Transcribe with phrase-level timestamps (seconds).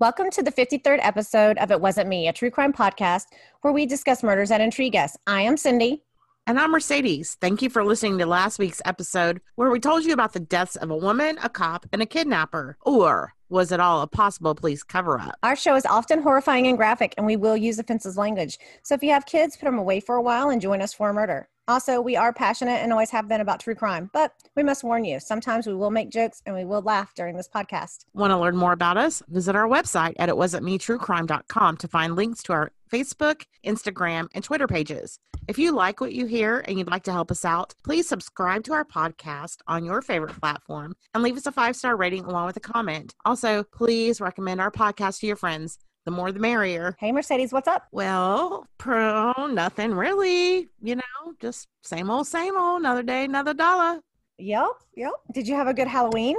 [0.00, 3.24] Welcome to the 53rd episode of It Wasn't Me, a true crime podcast
[3.62, 5.16] where we discuss murders that intrigue us.
[5.26, 6.04] I am Cindy.
[6.46, 7.36] And I'm Mercedes.
[7.40, 10.76] Thank you for listening to last week's episode where we told you about the deaths
[10.76, 12.76] of a woman, a cop, and a kidnapper.
[12.82, 15.36] Or was it all a possible police cover up?
[15.42, 18.56] Our show is often horrifying and graphic, and we will use offensive language.
[18.84, 21.08] So if you have kids, put them away for a while and join us for
[21.08, 21.48] a murder.
[21.68, 25.04] Also, we are passionate and always have been about true crime, but we must warn
[25.04, 28.06] you sometimes we will make jokes and we will laugh during this podcast.
[28.14, 29.22] Want to learn more about us?
[29.28, 35.18] Visit our website at itwasn'tmetruecrime.com to find links to our Facebook, Instagram, and Twitter pages.
[35.46, 38.64] If you like what you hear and you'd like to help us out, please subscribe
[38.64, 42.46] to our podcast on your favorite platform and leave us a five star rating along
[42.46, 43.14] with a comment.
[43.26, 45.78] Also, please recommend our podcast to your friends.
[46.04, 46.96] The more the merrier.
[46.98, 47.86] Hey, Mercedes, what's up?
[47.92, 50.68] Well, pro, nothing really.
[50.80, 52.80] You know, just same old, same old.
[52.80, 54.00] Another day, another dollar.
[54.38, 55.12] Yep, yep.
[55.34, 56.36] Did you have a good Halloween?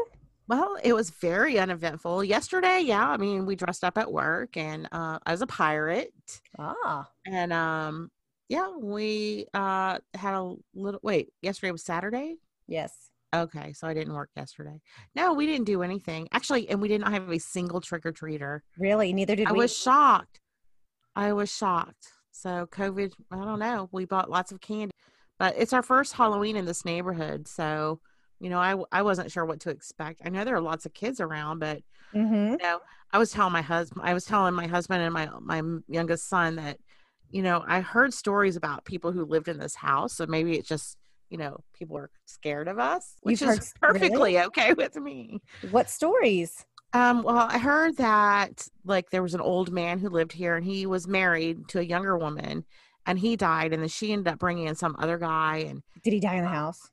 [0.48, 2.24] Well, it was very uneventful.
[2.24, 6.12] Yesterday, yeah, I mean, we dressed up at work and uh, I was a pirate.
[6.58, 7.08] Ah.
[7.28, 8.10] And um
[8.48, 12.38] yeah, we uh had a little wait, yesterday was Saturday?
[12.68, 13.09] Yes.
[13.34, 14.82] Okay, so I didn't work yesterday.
[15.16, 16.28] No, we didn't do anything.
[16.32, 18.62] Actually, and we didn't have a single trick or treater.
[18.78, 19.14] Really?
[19.14, 19.60] Neither did I we.
[19.60, 20.40] was shocked.
[21.16, 22.08] I was shocked.
[22.32, 23.90] So COVID, I don't know.
[23.92, 24.94] We bought lots of candy,
[25.38, 27.48] but it's our first Halloween in this neighborhood.
[27.48, 28.00] So,
[28.40, 30.22] you know, I I wasn't sure what to expect.
[30.26, 31.82] I know there are lots of kids around, but
[32.16, 32.52] mm-hmm.
[32.52, 32.80] you know,
[33.12, 36.56] I was telling my husband, I was telling my husband and my my youngest son
[36.56, 36.78] that,
[37.30, 40.14] you know, I heard stories about people who lived in this house.
[40.14, 40.98] So maybe it's just
[41.30, 44.40] you know, people are scared of us, which You've is heard- perfectly really?
[44.48, 45.40] okay with me.
[45.72, 46.66] What stories?
[46.94, 50.66] Um, well, I heard that like there was an old man who lived here and
[50.66, 52.66] he was married to a younger woman
[53.06, 56.14] and he died and then she ended up bringing in some other guy and Did
[56.14, 56.90] he die in the house?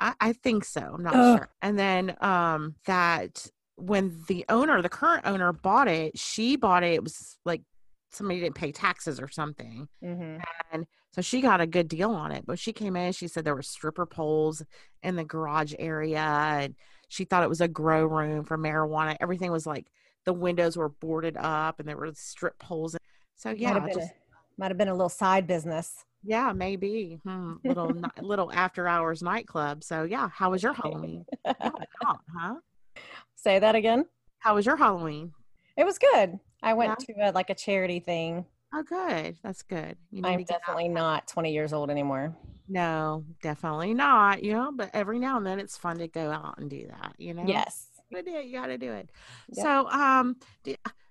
[0.00, 0.80] I, I think so.
[0.80, 1.38] I'm not Ugh.
[1.38, 1.48] sure.
[1.62, 6.94] And then um that when the owner, the current owner bought it, she bought it,
[6.94, 7.62] it was like
[8.10, 9.86] somebody didn't pay taxes or something.
[10.02, 10.38] Mm-hmm.
[10.72, 12.44] And so she got a good deal on it.
[12.46, 14.62] But she came in, she said there were stripper poles
[15.02, 16.74] in the garage area, and
[17.08, 19.16] she thought it was a grow room for marijuana.
[19.18, 19.86] Everything was like
[20.26, 22.96] the windows were boarded up, and there were strip poles.
[23.34, 24.14] So might yeah, have been just a,
[24.58, 26.04] might have been a little side business.
[26.22, 29.84] yeah, maybe hmm, little little after hours nightclub.
[29.84, 31.24] So yeah, how was your Halloween?
[31.46, 32.56] Huh?
[33.36, 34.04] Say that again.
[34.40, 35.32] How was your Halloween?
[35.78, 36.38] It was good.
[36.62, 38.44] I went to a, like a charity thing.
[38.74, 39.36] Oh, good.
[39.42, 39.96] That's good.
[40.14, 40.60] I'm to get out.
[40.60, 42.36] definitely not 20 years old anymore.
[42.68, 44.42] No, definitely not.
[44.42, 47.14] You know, but every now and then it's fun to go out and do that.
[47.18, 47.44] You know.
[47.46, 47.86] Yes.
[48.10, 48.46] you do it.
[48.46, 49.10] You got to do it.
[49.54, 49.64] Yep.
[49.64, 50.36] So, um,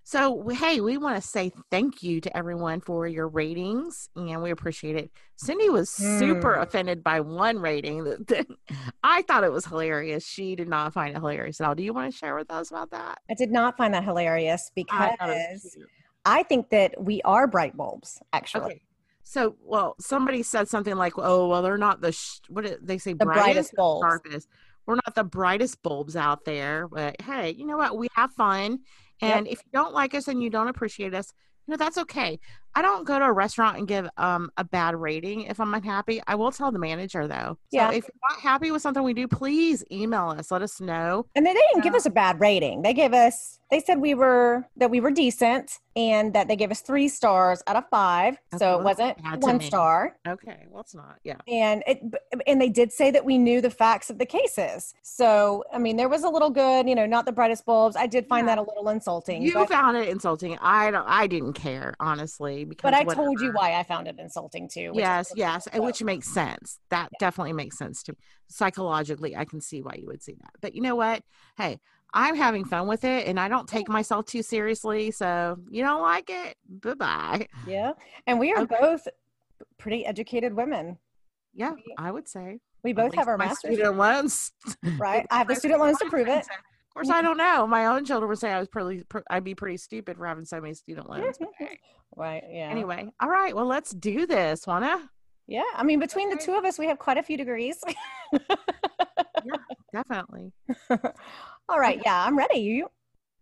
[0.03, 4.51] so hey, we want to say thank you to everyone for your ratings, and we
[4.51, 5.11] appreciate it.
[5.38, 6.61] Cindy was super Hmm.
[6.61, 8.03] offended by one rating.
[8.03, 8.45] That,
[9.03, 10.25] I thought it was hilarious.
[10.27, 11.73] She did not find it hilarious at all.
[11.75, 13.19] Do you want to share with us about that?
[13.31, 14.83] I did not find that hilarious I
[15.17, 15.77] thought it was because.
[16.25, 18.66] I think that we are bright bulbs, actually.
[18.66, 18.81] Okay.
[19.24, 22.97] So, well, somebody said something like, "Oh, well, they're not the sh- what did they
[23.00, 24.03] say The brightest or bulbs.
[24.06, 24.47] sharpest.
[24.86, 27.97] We're not the brightest bulbs out there, but hey, you know what?
[27.97, 28.80] We have fun,
[29.22, 29.36] Yep.
[29.38, 31.34] and if you don't like us and you don't appreciate us,
[31.66, 32.40] you know that's okay.
[32.78, 36.22] I don't go to a restaurant and give um a bad rating if I'm unhappy.
[36.28, 37.58] I will tell the manager though.
[37.72, 37.90] So Yeah.
[37.91, 40.52] if you're not happy with something we do, please email us.
[40.52, 41.25] Let us know.
[41.36, 42.81] And they they didn't give us a bad rating.
[42.81, 46.69] They gave us, they said we were, that we were decent and that they gave
[46.69, 48.34] us three stars out of five.
[48.53, 49.66] Okay, so it wasn't one me.
[49.66, 50.18] star.
[50.28, 51.16] Okay, well it's not.
[51.24, 51.38] Yeah.
[51.47, 52.02] and it
[52.46, 55.96] and they did say that we knew the facts of the cases so i mean
[55.96, 58.56] there was a little good you know not the brightest bulbs i did find Yeah.
[58.56, 60.57] that a little insulting You found it insulting.
[60.62, 61.06] I don't.
[61.07, 62.91] I didn't care honestly because.
[62.91, 66.01] but i told you why i found it insulting too Yes, yes, and so, which
[66.03, 66.79] makes sense.
[66.89, 68.17] That definitely makes sense to me.
[68.49, 70.51] Psychologically, I can see why you would see that.
[70.61, 71.23] But you know what?
[71.57, 71.79] Hey,
[72.13, 75.11] I'm having fun with it and I don't take myself too seriously.
[75.11, 76.55] So you don't like it?
[76.69, 77.47] Bye bye.
[77.67, 77.91] yeah
[78.27, 78.77] and we are Okay.
[78.79, 79.07] both
[79.77, 80.97] pretty educated women
[81.53, 82.59] Yeah, I would say.
[82.83, 84.51] we both have our master's student loans.
[84.97, 87.67] right i have the student loans to prove it Of course, I don't know.
[87.67, 90.61] My own children would say I was pretty, I'd be pretty stupid for having so
[90.61, 91.38] many student loans.
[92.15, 92.31] But hey.
[92.33, 93.56] right yeah Anyway, all right.
[93.56, 95.09] Well, let's do this, wanna?
[95.47, 97.77] yeah i mean between the two of us we have quite a few degrees
[98.33, 99.56] yeah,
[99.94, 100.51] Definitely.
[101.69, 102.88] all right yeah i'm ready you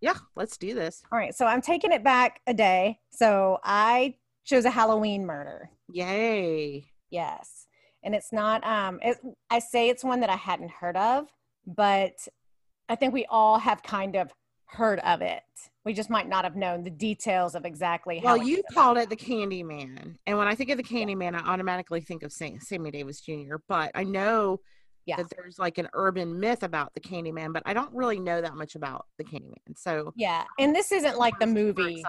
[0.02, 1.02] Yeah, let's do this.
[1.14, 5.70] all right so i'm taking it back a day so i chose a halloween murder
[5.94, 6.86] Yay.
[7.10, 7.68] Yes.
[8.04, 9.18] And it's not um it,
[9.50, 11.28] I say it's one that I hadn't heard of,
[11.68, 12.14] but
[12.90, 14.34] I think we all have kind of
[14.74, 15.42] heard of it.
[15.86, 19.10] We just might not have known the details of exactly how Well, you called it
[19.10, 22.32] the Candy Man, and when I think of the Candy Man, I automatically think of
[22.32, 23.56] Sam- Sammy Davis Jr.
[23.68, 24.60] But I know
[25.06, 25.18] Yeah.
[25.18, 28.56] that there's like an urban myth about the Candyman, but I don't really know that
[28.56, 29.78] much about the Candyman.
[29.78, 30.46] So Yeah.
[30.58, 32.04] And this isn't like the movie.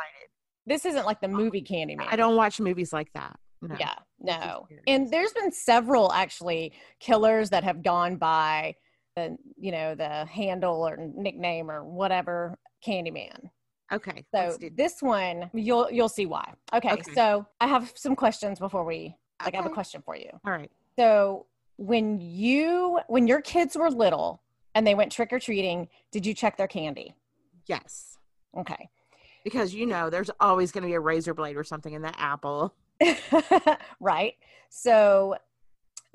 [0.67, 2.07] This isn't like the um, movie Candyman.
[2.09, 3.37] I don't watch movies like that.
[3.61, 3.77] No.
[3.81, 4.69] Yeah, no.
[4.87, 8.75] And there's been several actually killers that have gone by
[9.17, 13.51] the, you know, the handle or nickname or whatever Candyman.
[13.93, 14.25] Okay.
[14.35, 16.55] So this one, you'll you'll see why.
[16.73, 17.13] Okay, Okay.
[17.15, 19.15] so I have some questions before we
[19.45, 20.31] like I have a question for you.
[20.45, 20.71] All right.
[20.99, 21.47] So
[21.77, 24.43] when you when your kids were little
[24.75, 27.15] and they went trick or treating, did you check their candy?
[27.67, 28.19] Yes.
[28.59, 28.89] Okay.
[29.45, 32.17] Because you know there's always going to be a razor blade or something in that
[32.19, 32.75] apple.
[34.01, 34.35] right.
[34.71, 35.37] So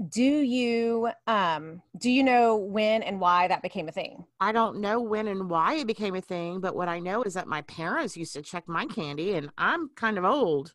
[0.07, 4.25] do you um do you know when and why that became a thing?
[4.39, 7.33] I don't know when and why it became a thing, but what I know is
[7.33, 10.73] that my parents used to check my candy and I'm kind of old.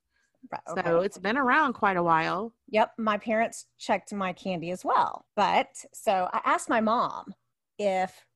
[0.52, 2.52] Right, So it's been around quite a while.
[2.68, 5.24] Yep, my parents checked my candy as well.
[5.36, 7.34] But so I asked my mom
[7.78, 8.26] if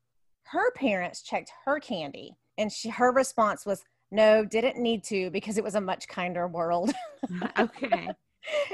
[0.44, 5.58] her parents checked her candy, and she her response was no, didn't need to because
[5.58, 6.93] it was a much kinder world.
[7.58, 8.08] okay.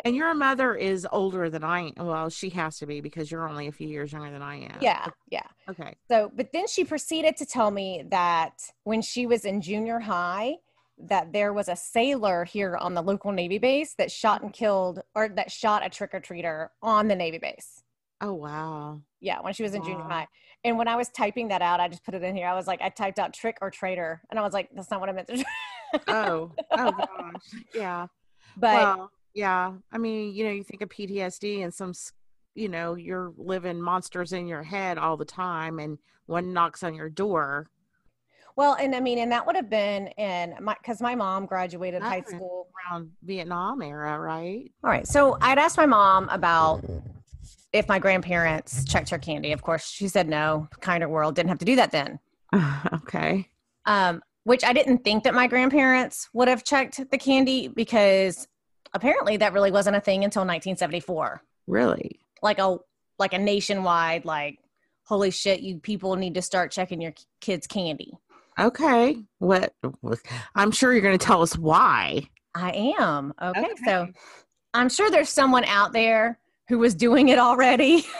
[0.04, 2.06] And your mother is older than I am.
[2.06, 4.78] Well, she has to be because you're only a few years younger than I am.
[4.80, 5.46] yeah, yeah.
[5.68, 5.94] Okay.
[6.08, 10.56] So, but then she proceeded to tell me that when she was in junior high,
[10.98, 15.00] that there was a sailor here on the local Navy base that shot and killed,
[15.14, 17.82] or that shot a trick or treater on the Navy base.
[18.20, 19.00] Oh, wow.
[19.20, 20.26] Yeah, when she was in junior high.
[20.62, 22.46] And when I was typing that out, I just put it in here.
[22.46, 25.00] I was like, I typed out trick or traitor, and I was like, that's not
[25.00, 25.44] what I meant to.
[26.08, 27.62] Oh, oh gosh.
[27.74, 28.06] Yeah.
[28.56, 29.72] but yeah.
[29.92, 31.92] I mean, you know, you think of PTSD and some,
[32.54, 36.94] you know, you're living monsters in your head all the time, and one knocks on
[36.94, 37.68] your door.
[38.56, 42.02] well, and I mean, and that would have been in my because my mom graduated
[42.02, 42.68] high school.
[42.90, 44.70] around Vietnam era, right?
[44.84, 45.06] All right.
[45.06, 46.84] So I'd asked my mom about
[47.72, 49.50] if my grandparents checked her candy.
[49.50, 50.68] Of course, she said no.
[50.80, 52.20] Kinder world didn't have to do that then.
[52.94, 53.48] okay.
[53.84, 58.46] Um, which I didn't think that my grandparents would have checked the candy because
[58.94, 61.42] apparently that really wasn't a thing until 1974.
[61.66, 62.20] Really?
[62.42, 62.78] Like a
[63.18, 64.58] like a nationwide like
[65.06, 68.12] holy shit, you people need to start checking your kids' candy.
[68.58, 69.18] Okay.
[69.38, 69.74] What?
[70.54, 72.28] I'm sure you're going to tell us why.
[72.54, 73.34] I am.
[73.40, 73.66] Okay.
[73.84, 74.08] So
[74.72, 76.38] I'm sure there's someone out there
[76.68, 78.04] who was doing it already.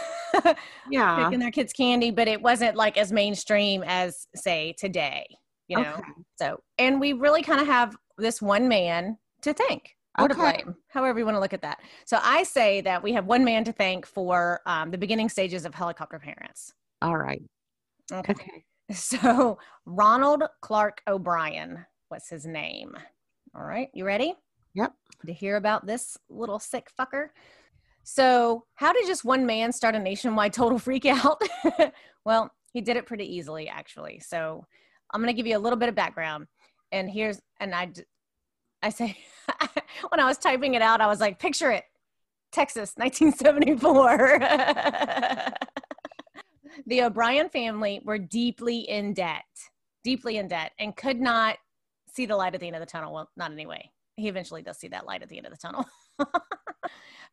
[0.90, 1.24] Yeah.
[1.24, 5.24] picking their kids candy, but it wasn't like as mainstream as say today,
[5.68, 5.92] you know.
[5.92, 6.02] Okay.
[6.40, 10.62] So, and we really kind of have this one man to thank or to Okay.
[10.64, 11.80] blame, however you want to look at that.
[12.04, 15.64] So, I say that we have one man to thank for um, the beginning stages
[15.64, 16.72] of helicopter parents.
[17.02, 17.42] All right.
[18.12, 18.32] Okay.
[18.32, 18.64] Okay.
[18.92, 22.94] So, Ronald Clark O'Bryan was his name.
[23.56, 24.34] All right, you ready?
[24.74, 24.92] Yep.
[25.26, 27.28] To hear about this little sick fucker.
[28.02, 31.40] So, how did just one man start a nationwide total freak out?
[32.26, 34.20] well, he did it pretty easily, actually.
[34.20, 34.66] So,
[35.12, 36.46] I'm going to give you a little bit of background.
[36.92, 37.90] And here's, and I,
[38.82, 39.16] I say,
[40.08, 41.84] when I was typing it out, I was like, picture it
[42.52, 44.38] Texas, 1974.
[46.86, 49.44] the O'Bryan family were deeply in debt,
[50.04, 51.56] deeply in debt, and could not
[52.12, 53.12] see the light at the end of the tunnel.
[53.12, 53.90] Well, not anyway.
[54.16, 55.84] He eventually does see that light at the end of the tunnel.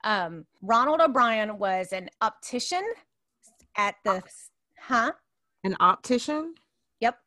[0.04, 2.84] um, Ronald O'Bryan was an optician
[3.78, 4.24] at the,
[4.80, 5.12] huh?
[5.64, 6.56] An optician?
[7.00, 7.18] Yep.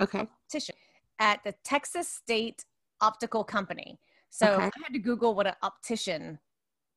[0.00, 0.26] Okay.
[0.46, 0.74] optician
[1.18, 2.64] at the Texas State
[3.00, 3.98] Optical Company.
[4.34, 4.64] So Okay.
[4.64, 6.40] I had to Google what an optician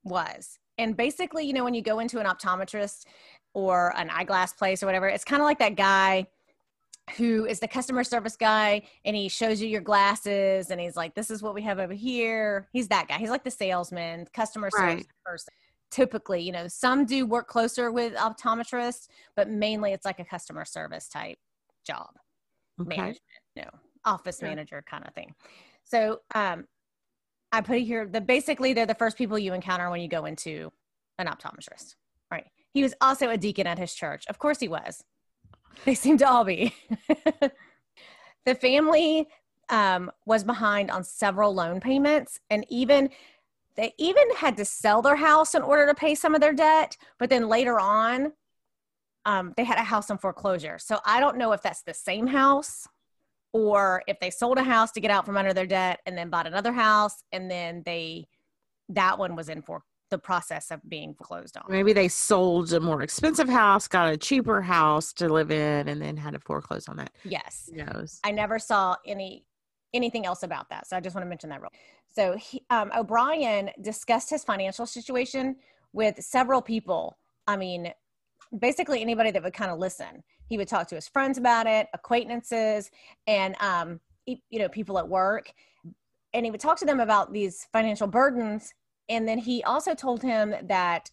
[0.03, 0.57] was.
[0.79, 3.05] And basically, you know, when you go into an optometrist
[3.53, 6.25] or an eyeglass place or whatever, it's kind of like that guy
[7.15, 11.13] who is the customer service guy and he shows you your glasses and he's like,
[11.13, 12.67] this is what we have over here.
[12.73, 13.19] He's that guy.
[13.19, 15.07] He's like the salesman, customer service Right.
[15.23, 15.53] person.
[15.91, 20.65] Typically, you know, some do work closer with optometrists, but mainly it's like a customer
[20.65, 21.37] service type
[21.85, 22.09] job
[22.81, 22.89] Okay.
[22.89, 23.21] management,
[23.57, 23.69] know,
[24.05, 24.49] office Sure.
[24.49, 25.35] manager kind of thing.
[25.83, 26.65] So um,
[27.51, 30.25] I put it here the basically they're the first people you encounter when you go
[30.25, 30.71] into
[31.17, 31.95] an optometrist.
[32.31, 32.45] Right.
[32.73, 34.25] He was also a deacon at his church.
[34.27, 35.03] Of course he was.
[35.85, 36.75] They seem to all be.
[38.45, 39.27] the family
[39.69, 43.09] um, was behind on several loan payments and even
[43.75, 46.97] they even had to sell their house in order to pay some of their debt
[47.19, 48.31] but then later on
[49.25, 52.27] um, they had a house on foreclosure so i don't know if that's the same
[52.27, 52.87] house
[53.57, 56.29] or if they sold a house to get out from under their debt and then
[56.29, 58.23] bought another house and then they
[58.89, 62.79] that one was in for the process of being foreclosed on Maybe they sold a
[62.79, 66.87] more expensive house, got a cheaper house to live in, and then had to foreclose
[66.87, 67.11] on that.
[67.23, 68.19] yes Who knows?
[68.23, 69.43] I never saw any
[69.93, 70.87] anything else about that.
[70.87, 71.71] So I just want to mention that real.
[72.13, 75.55] So he, um, O'Bryan discussed his financial situation
[75.93, 77.17] with several people.
[77.47, 77.91] I mean,
[78.59, 80.23] basically anybody that would kind of listen.
[80.47, 82.89] He would talk to his friends about it, acquaintances,
[83.25, 85.51] and um, you know, people at work,
[86.33, 88.73] and he would talk to them about these financial burdens.
[89.09, 91.09] And then he also told him that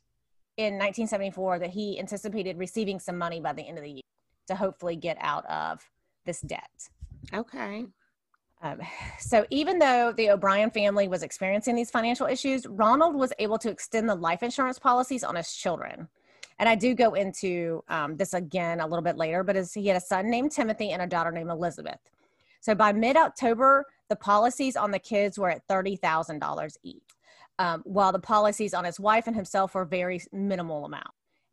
[0.56, 4.02] in 1974 that he anticipated receiving some money by the end of the year
[4.48, 5.80] to hopefully get out of
[6.26, 6.88] this debt.
[7.32, 7.86] Okay.
[8.62, 8.80] Um,
[9.18, 13.70] so even though the O'Bryan family was experiencing these financial issues, Ronald was able to
[13.70, 16.08] extend the life insurance policies on his children.
[16.58, 19.86] And I do go into um, this again a little bit later, but as he
[19.88, 21.98] had a son named Timothy and a daughter named Elizabeth.
[22.60, 27.02] So by mid October, the policies on the kids were at $30,000 each,
[27.58, 31.08] um, while the policies on his wife and himself were very minimal amount.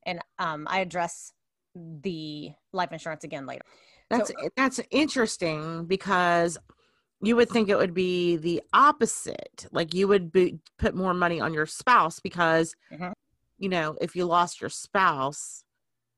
[0.05, 1.33] And um, I address
[1.75, 3.63] the life insurance again later.
[4.09, 6.57] That's so, that's interesting because
[7.21, 9.67] you would think it would be the opposite.
[9.71, 13.11] Like you would be, put more money on your spouse because, mm-hmm.
[13.61, 15.63] You know, if you lost your spouse,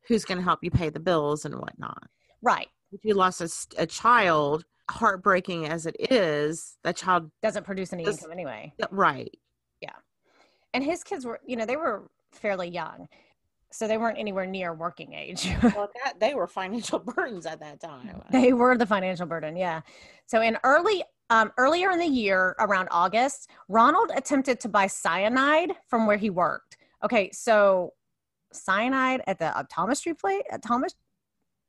[0.08, 2.08] who's going to help you pay the bills and whatnot?
[2.42, 2.68] Right.
[2.94, 8.06] If you lost a, a child, heartbreaking as it is, that child doesn't produce any
[8.06, 8.74] income anyway.
[8.92, 9.36] Right.
[9.82, 9.96] Yeah.
[10.74, 13.10] And his kids were, you know, they were fairly young
[13.74, 15.50] so they weren't anywhere near working age.
[15.64, 18.22] well, that, they were financial burdens at that time.
[18.32, 19.82] They were the financial burden, yeah.
[20.28, 25.72] So in early um, earlier in the year, around August, Ronald attempted to buy cyanide
[25.88, 26.78] from where he worked.
[27.04, 27.94] Okay, so
[28.52, 30.94] cyanide at the optometry place, at Thomas,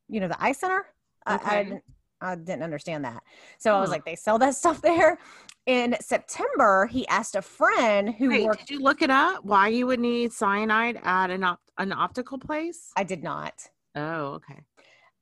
[0.09, 0.87] you know, the eye center.
[1.29, 1.45] Okay.
[1.45, 1.83] I, I, didn't,
[2.21, 3.23] I didn't understand that.
[3.59, 3.75] So.
[3.75, 5.19] I was like, they sell that stuff there
[5.67, 8.67] in September, he asked a friend who Wait, worked.
[8.67, 9.45] Did you look it up?
[9.45, 12.91] Why you would need cyanide at an op- an optical place?
[12.97, 13.55] I did not.
[13.95, 14.61] Oh, okay.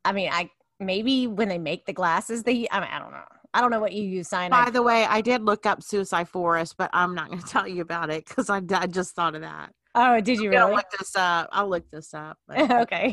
[0.04, 0.50] I mean, I
[0.80, 2.66] maybe when they make the glasses, they.
[2.70, 3.24] I mean, I don't know.
[3.54, 4.64] I don't know what you use cyanide.
[4.64, 7.68] By the way, I did look up suicide forest, but I'm not going to tell
[7.68, 9.72] you about it because I, I just thought of that.
[9.94, 10.74] Oh, did you really?
[10.74, 11.48] Look this up.
[11.52, 12.38] I'll look this up.
[12.50, 13.10] okay.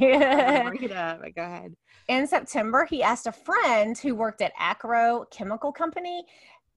[0.66, 1.22] bring it up.
[1.36, 1.74] Go ahead.
[2.08, 6.24] In September, he asked a friend who worked at Acro Chemical Company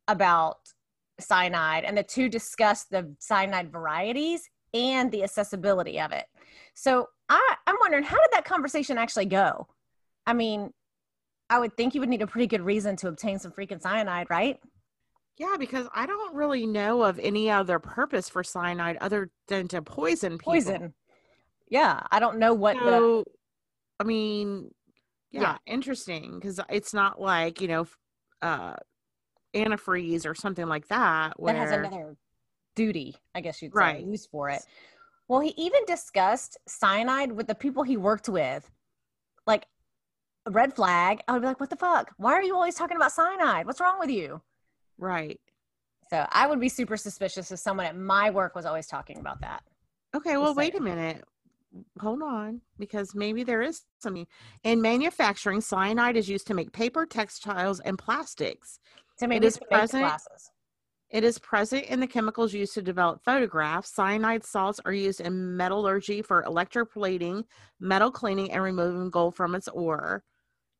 [0.09, 0.59] about
[1.21, 6.25] cyanide, and the two discussed the cyanide varieties and the accessibility of it.
[6.75, 9.69] So I, I'm wondering, how did that conversation actually go?
[10.27, 10.71] I mean,
[11.49, 14.29] I would think you would need a pretty good reason to obtain some freaking cyanide,
[14.31, 14.59] right?
[15.39, 19.83] Yeah, because I don't really know of any other purpose for cyanide other than to
[19.83, 20.53] poison people.
[20.53, 20.95] Poison.
[21.69, 23.25] Yeah, I don't know what so, the.
[24.01, 24.71] I mean,
[25.31, 25.57] yeah, yeah.
[25.67, 27.87] interesting because it's not like you know,
[28.43, 28.75] uh,
[29.55, 31.41] antifreeze or something like that.
[31.41, 31.55] Where...
[31.55, 32.17] That has another
[32.75, 34.05] duty, I guess you'd say, right.
[34.05, 34.63] use for it.
[35.29, 38.71] Well, he even discussed cyanide with the people he worked with.
[39.47, 39.67] Like
[40.49, 42.13] red flag, I would be like, what the fuck?
[42.17, 43.67] Why are you always talking about cyanide?
[43.67, 44.43] What's wrong with you?
[44.99, 45.41] Right.
[46.11, 49.41] So I would be super suspicious if someone at my work was always talking about
[49.41, 49.63] that.
[50.15, 51.25] Okay, well, wait a minute.
[52.01, 54.27] Hold on, because maybe there is something.
[54.63, 58.79] In manufacturing, cyanide is used to make paper, textiles, and plastics.
[59.17, 60.03] So maybe it is present.
[60.03, 60.51] Glasses.
[61.09, 63.95] It is present in the chemicals used to develop photographs.
[63.95, 67.45] Cyanide salts are used in metallurgy for electroplating,
[67.81, 70.25] metal cleaning, and removing gold from its ore.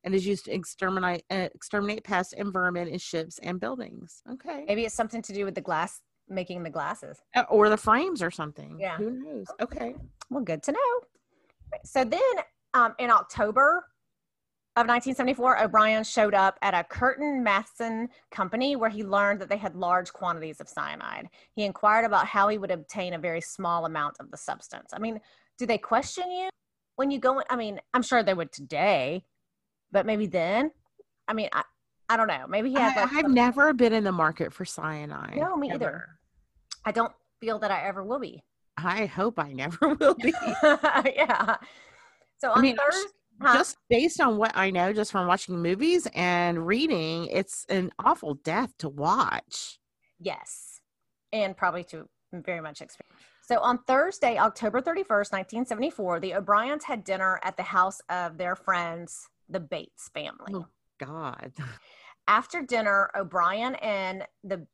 [0.03, 4.21] And is used to exterminate uh, exterminate pests and vermin in ships and buildings.
[4.31, 4.65] Okay.
[4.67, 7.21] Maybe it's something to do with the glass making the glasses.
[7.35, 8.77] Uh, or the frames or something.
[8.79, 8.97] Yeah.
[8.97, 9.47] Who knows?
[9.61, 9.95] Okay.
[10.29, 11.79] Well, good to know.
[11.85, 12.21] So then
[12.73, 13.85] um, in October,
[14.75, 19.57] of 1974, O'Brien showed up at a Curtin Matheson company where he learned that they
[19.57, 21.27] had large quantities of cyanide.
[21.55, 24.89] He inquired about how he would obtain a very small amount of the substance.
[24.91, 25.19] I mean,
[25.59, 26.49] do they question you
[26.95, 27.43] when you go?
[27.51, 29.25] I mean, I'm sure they would today,
[29.93, 30.71] but maybe then.
[31.27, 31.63] I mean, I,
[32.09, 32.45] I don't know.
[32.49, 32.97] Maybe he had.
[32.97, 35.37] Like I, have never been in the market for cyanide.
[35.37, 35.75] No, me ever.
[35.75, 36.07] either.
[36.83, 38.43] I don't feel that I ever will be.
[38.75, 40.33] I hope I never will be.
[40.63, 41.55] yeah.
[42.39, 43.53] So on I mean, Thursday huh?
[43.53, 48.33] just based on what I know, just from watching movies and reading, it's an awful
[48.33, 49.79] death to watch.
[50.19, 50.81] Yes,
[51.31, 53.21] and probably to very much experience.
[53.45, 58.55] So on Thursday, October 31st, 1974, the O'Bryans had dinner at the house of their
[58.55, 60.53] friends, the Bates family.
[60.53, 60.67] Oh,
[60.99, 61.53] God.
[62.27, 64.65] After dinner, O'Bryan and the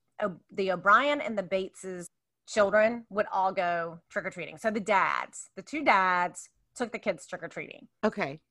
[0.52, 2.08] the O'Bryan and the Bateses
[2.48, 4.58] children would all go trick or treating.
[4.58, 7.88] So the dads, the two dads, took the kids trick or treating.
[8.04, 8.42] Okay.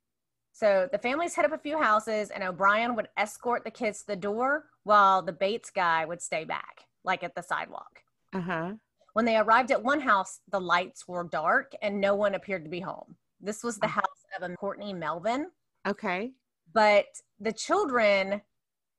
[0.53, 4.07] So the families hit up a few houses, and O'Bryan would escort the kids to
[4.09, 8.01] the door while the Bates guy would stay back, like at the sidewalk.
[8.33, 8.73] Uh huh.
[9.13, 12.71] When they arrived at one house, the lights were dark and no one appeared to
[12.71, 13.17] be home.
[13.41, 14.05] This was the house
[14.37, 15.47] of a Courtney Melvin.
[15.89, 16.33] Okay.
[16.73, 17.07] But
[17.41, 18.43] the children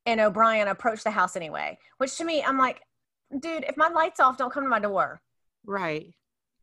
[0.05, 2.81] and O'Bryan approached the house anyway, which to me, I'm like,
[3.39, 5.22] dude, if my lights off, don't come to my door.
[5.65, 6.13] Right.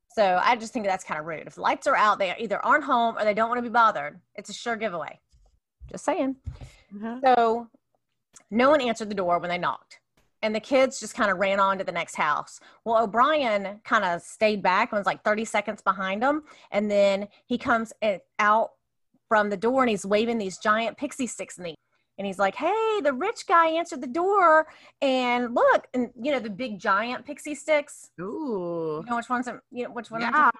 [0.09, 1.47] So I just think that's kind of rude.
[1.47, 3.69] If the lights are out, they either aren't home or they don't want to be
[3.69, 4.19] bothered.
[4.35, 5.21] It's a sure giveaway.
[5.91, 6.37] Just saying.
[6.97, 7.21] Uh-huh.
[7.23, 7.69] So
[8.51, 10.01] no one answered the door when they knocked.
[10.43, 12.61] And the kids just kind of ran on to the next house.
[12.85, 16.45] Well, O'Brien kind of stayed back and was like 30 seconds behind them.
[16.71, 17.93] And then he comes
[18.39, 18.71] out
[19.29, 21.75] from the door and he's waving these giant pixie sticks in the
[22.19, 24.67] and he's like, "Hey, the rich guy answered the door,
[25.03, 28.11] and look, and you know the big giant pixie sticks.
[28.21, 29.03] Ooh.
[29.05, 29.49] You know which ones?
[29.49, 30.23] I'm, you know which one?
[30.23, 30.51] Yeah.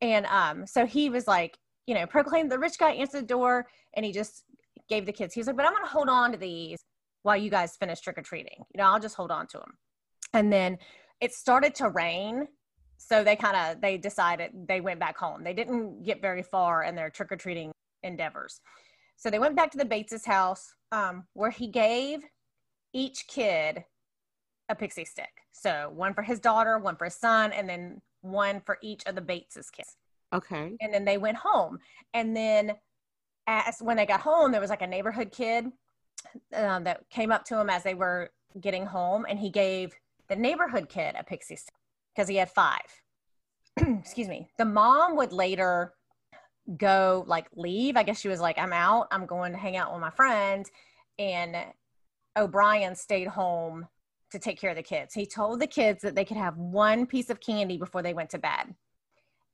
[0.00, 3.66] And um, so he was like, you know, proclaimed the rich guy answered the door,
[3.94, 4.44] and he just
[4.88, 5.34] gave the kids.
[5.34, 6.78] He was like, "But I'm gonna hold on to these
[7.22, 8.64] while you guys finish trick or treating.
[8.74, 9.78] You know, I'll just hold on to them."
[10.34, 10.78] And then
[11.20, 12.46] it started to rain,
[12.98, 15.42] so they kind of they decided they went back home.
[15.42, 18.60] They didn't get very far in their trick or treating endeavors.
[19.16, 22.20] So they went back to the bates's house um, where he gave
[22.92, 23.84] each kid
[24.68, 25.30] a pixie stick.
[25.52, 29.14] So one for his daughter, one for his son, and then one for each of
[29.14, 29.96] the bates's kids.
[30.34, 30.76] Okay.
[30.80, 31.78] And then they went home.
[32.14, 32.74] And then
[33.46, 35.66] as when they got home, there was like a neighborhood kid
[36.54, 39.94] um, that came up to him as they were getting home, and he gave
[40.28, 41.74] the neighborhood kid a pixie stick
[42.18, 42.80] because he had five.
[43.76, 44.48] Excuse me.
[44.58, 45.94] The mom would later
[46.76, 47.96] go like leave.
[47.96, 49.06] I guess she was like, I'm out.
[49.12, 50.68] I'm going to hang out with my friends.
[51.20, 51.56] And
[52.36, 53.86] O'Bryan stayed home
[54.32, 55.14] to take care of the kids.
[55.14, 58.30] He told the kids that they could have one piece of candy before they went
[58.30, 58.74] to bed.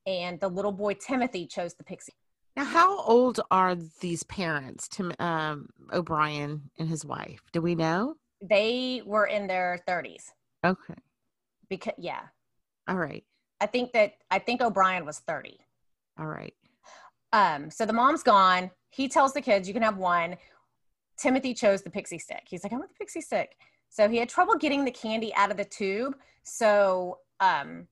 [0.06, 2.14] And the little boy Timothy chose the pixie.
[2.56, 7.40] Now, how old are these parents, Tim um, O'Bryan and his wife?
[7.52, 8.14] Do we know?
[8.40, 10.30] They were in their 30s.
[10.64, 10.94] Okay.
[11.68, 12.20] Because yeah,
[12.88, 13.24] All right.
[13.60, 15.58] I think that I think O'Bryan was 30.
[16.18, 16.54] All right.
[17.32, 18.70] Um, so the mom's gone.
[18.90, 20.36] He tells the kids, you can have one.
[21.16, 22.42] Timothy chose the pixie stick.
[22.46, 23.56] He's like, I want the pixie stick.
[23.88, 26.16] So he had trouble getting the candy out of the tube.
[26.42, 27.86] So um,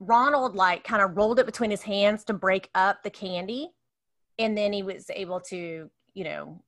[0.00, 3.70] Ronald like kind of rolled it between his hands to break up the candy.
[4.38, 6.62] And then he was able to, you know,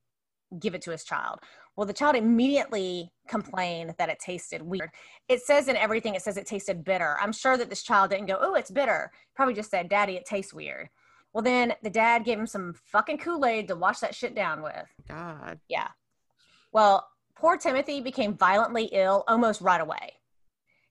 [0.59, 1.41] give it to his child.
[1.77, 4.91] Well, the child immediately complained that it tasted weird.
[5.29, 7.17] It says in everything, it says it tasted bitter.
[7.21, 9.11] I'm sure that this child didn't go, oh, it's bitter.
[9.35, 10.89] Probably just said, Daddy, it tastes weird.
[11.35, 14.63] Well, then the dad gave him some fucking Kool Aid to wash that shit down
[14.63, 14.87] with.
[15.07, 15.61] God.
[15.69, 15.89] Yeah.
[16.73, 20.15] Well, poor Timothy became violently ill almost right away.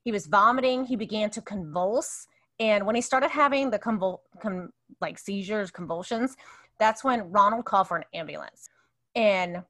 [0.03, 0.85] He was vomiting.
[0.85, 2.27] He began to convulse.
[2.59, 4.69] And when he started having the convul- con-
[5.01, 6.35] like seizures, convulsions,
[6.79, 8.69] that's when Ronald called for an ambulance.
[9.15, 9.63] And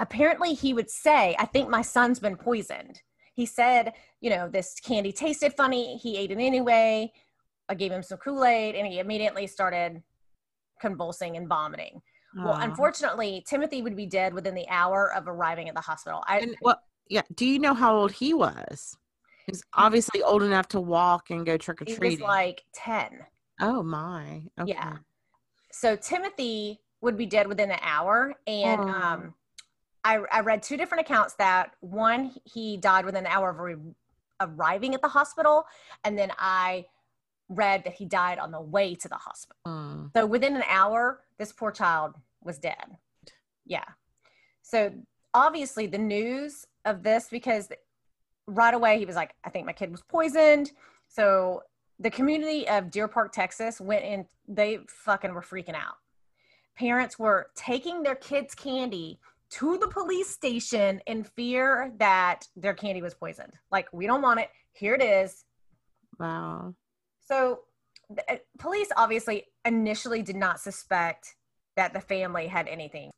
[0.00, 3.00] apparently he would say, I think my son's been poisoned.
[3.34, 5.96] He said, you know, this candy tasted funny.
[5.98, 7.12] He ate it anyway.
[7.68, 10.02] I gave him some Kool Aid and he immediately started
[10.80, 12.00] convulsing and vomiting.
[12.36, 16.22] Well, unfortunately, Timothy would be dead within the hour of arriving at the hospital.
[16.28, 17.22] I, And well, yeah.
[17.34, 18.96] Do you know how old he was?
[19.46, 22.02] He's obviously old enough to walk and go trick or treat.
[22.02, 23.18] he was like 10.
[23.60, 24.42] oh my.
[24.60, 24.70] Okay.
[24.72, 24.98] Yeah.
[25.72, 28.34] So Timothy would be dead within an hour.
[28.46, 28.88] And Oh.
[28.88, 29.34] um,
[30.04, 33.94] I, I read two different accounts that one, he died within an hour of arri-
[34.40, 35.64] arriving at the hospital.
[36.04, 36.86] And then I
[37.48, 39.58] read that he died on the way to the hospital.
[39.66, 40.10] Mm.
[40.16, 42.96] So within an hour, this poor child was dead.
[43.66, 43.84] Yeah.
[44.62, 44.92] So
[45.34, 47.68] obviously the news of this, because
[48.46, 50.72] right away he was like, I think my kid was poisoned.
[51.08, 51.62] So
[51.98, 55.96] the community of Deer Park, Texas went in, they fucking were freaking out.
[56.78, 59.18] Parents were taking their kids' candy
[59.50, 63.52] to the police station in fear that their candy was poisoned.
[63.70, 64.48] Like, we don't want it.
[64.72, 65.44] Here it is.
[66.18, 66.74] Wow.
[67.20, 67.60] So,
[68.08, 71.34] the, uh, police obviously initially did not suspect
[71.76, 73.10] that the family had anything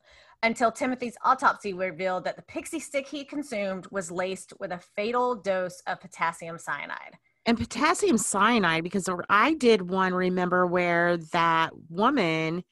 [0.42, 5.34] until Timothy's autopsy revealed that the pixie stick he consumed was laced with a fatal
[5.36, 7.16] dose of potassium cyanide.
[7.46, 12.64] And potassium cyanide, because I did one remember where that woman,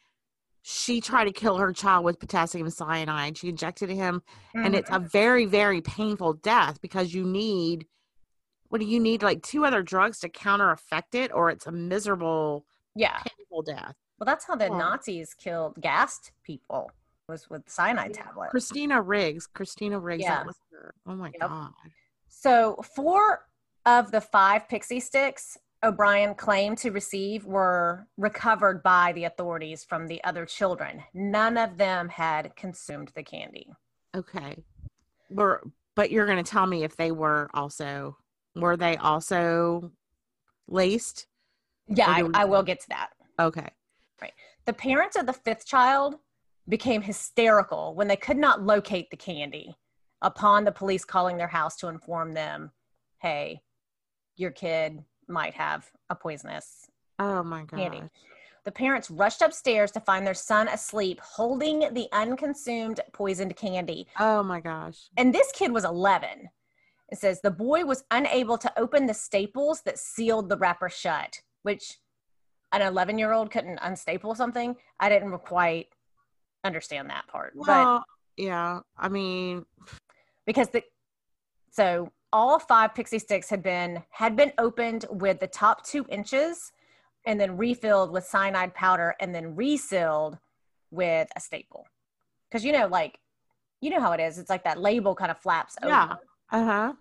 [0.63, 3.39] she tried to kill her child with potassium cyanide.
[3.39, 4.23] She injected him,
[4.55, 5.11] and it's a mm.
[5.11, 7.87] very, very painful death because you need,
[8.69, 9.23] what do you need?
[9.23, 13.19] Like two other drugs to counter affect it, or it's a miserable, yeah.
[13.19, 13.95] painful death.
[14.19, 14.77] Well, that's how the Yeah.
[14.77, 16.91] Nazis killed, gassed people
[17.27, 18.51] was with cyanide tablets.
[18.51, 20.37] Christina Riggs, Christina Riggs, Yeah.
[20.37, 20.95] that was her.
[21.07, 21.49] Oh my Yep.
[21.49, 21.73] God.
[22.29, 23.47] So, four
[23.87, 30.07] of the five pixie sticks O'Bryan claimed to receive were recovered by the authorities from
[30.07, 31.03] the other children.
[31.15, 33.67] None of them had consumed the candy.
[34.15, 34.63] Okay.
[35.31, 35.63] Were,
[35.97, 38.17] but you're going to tell me if they were also,
[38.55, 39.91] were they also
[40.69, 41.27] laced?
[41.89, 43.11] Yeah, I, we- I will get to that.
[43.39, 43.69] Okay.
[44.21, 44.35] Right.
[44.67, 46.17] The parents of the fifth child
[46.69, 49.75] became hysterical when they could not locate the candy
[50.21, 52.71] upon the police calling their house to inform them,
[53.23, 53.63] hey,
[54.37, 56.87] your kid might have a poisonous
[57.19, 57.79] Oh my god.
[57.79, 58.03] candy.
[58.65, 64.07] The parents rushed upstairs to find their son asleep holding the unconsumed poisoned candy.
[64.19, 65.09] Oh my gosh.
[65.17, 66.51] And this kid was 11.
[67.11, 71.41] It says the boy was unable to open the staples that sealed the wrapper shut,
[71.63, 71.97] which
[72.73, 74.77] an 11 year old couldn't unstaple something.
[75.01, 75.89] I didn't quite
[76.63, 77.55] understand that part.
[77.57, 78.05] but Well,
[78.37, 78.81] yeah.
[78.97, 79.65] I mean,
[80.47, 80.83] because the
[81.73, 86.73] so all five pixie sticks had been had been opened with the top two inches
[87.27, 90.39] and then refilled with cyanide powder and then resealed
[90.91, 91.87] with a staple
[92.49, 93.19] because you know like
[93.81, 96.15] you know how it is it's like that label kind of flaps over Yeah.
[96.53, 96.93] uh huh.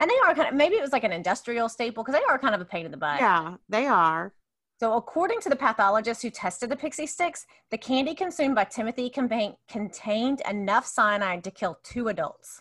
[0.00, 2.38] and they are kind of maybe it was like an industrial staple because they are
[2.38, 4.32] kind of a pain in the butt Yeah, they are.
[4.80, 9.10] so according to the pathologist who tested the pixie sticks the candy consumed by timothy
[9.10, 12.60] contain- contained enough cyanide to kill two adults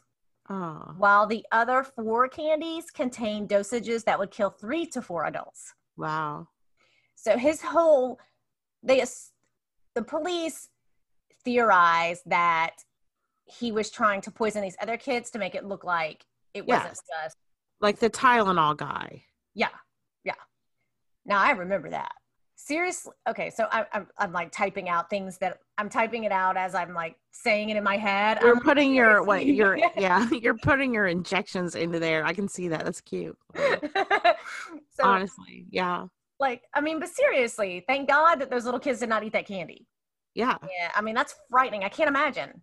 [0.50, 0.94] Oh.
[0.98, 5.74] while the other four candies contain dosages that would kill three to four adults.
[5.98, 6.48] Wow.
[7.16, 8.18] So his whole,
[8.82, 9.04] they,
[9.94, 10.70] the police
[11.44, 12.76] theorized that
[13.44, 16.98] he was trying to poison these other kids to make it look like it wasn't
[17.24, 17.36] just,
[17.82, 19.24] Like the Tylenol guy.
[19.54, 19.68] yeah,
[20.24, 20.34] yeah.
[21.26, 22.14] Now I remember that.
[22.68, 23.50] Seriously, okay.
[23.50, 26.94] So I, I'm, I'm like typing out things that I'm typing it out as I'm
[26.94, 28.40] like saying it in my head.
[28.42, 32.26] You're I'm putting your what your yeah, you're putting your injections into there.
[32.26, 32.84] I can see that.
[32.84, 33.38] That's cute.
[33.56, 35.66] so Honestly.
[35.70, 36.08] Yeah.
[36.40, 39.48] like i mean but seriously thank god that those little kids did not eat that
[39.48, 39.86] candy
[40.36, 40.58] Yeah.
[40.64, 42.62] yeah i mean that's frightening i can't imagine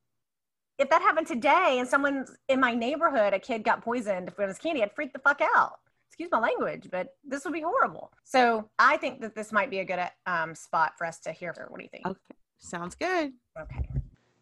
[0.78, 4.58] if that happened today and someone in my neighborhood a kid got poisoned from his
[4.58, 5.78] candy i'd freak the fuck out
[6.14, 9.80] excuse my language but this would be horrible so i think that this might be
[9.80, 11.66] a good um, spot for us to hear Her.
[11.68, 12.36] what do you think Okay.
[12.60, 13.32] Sounds good.
[13.60, 13.88] okay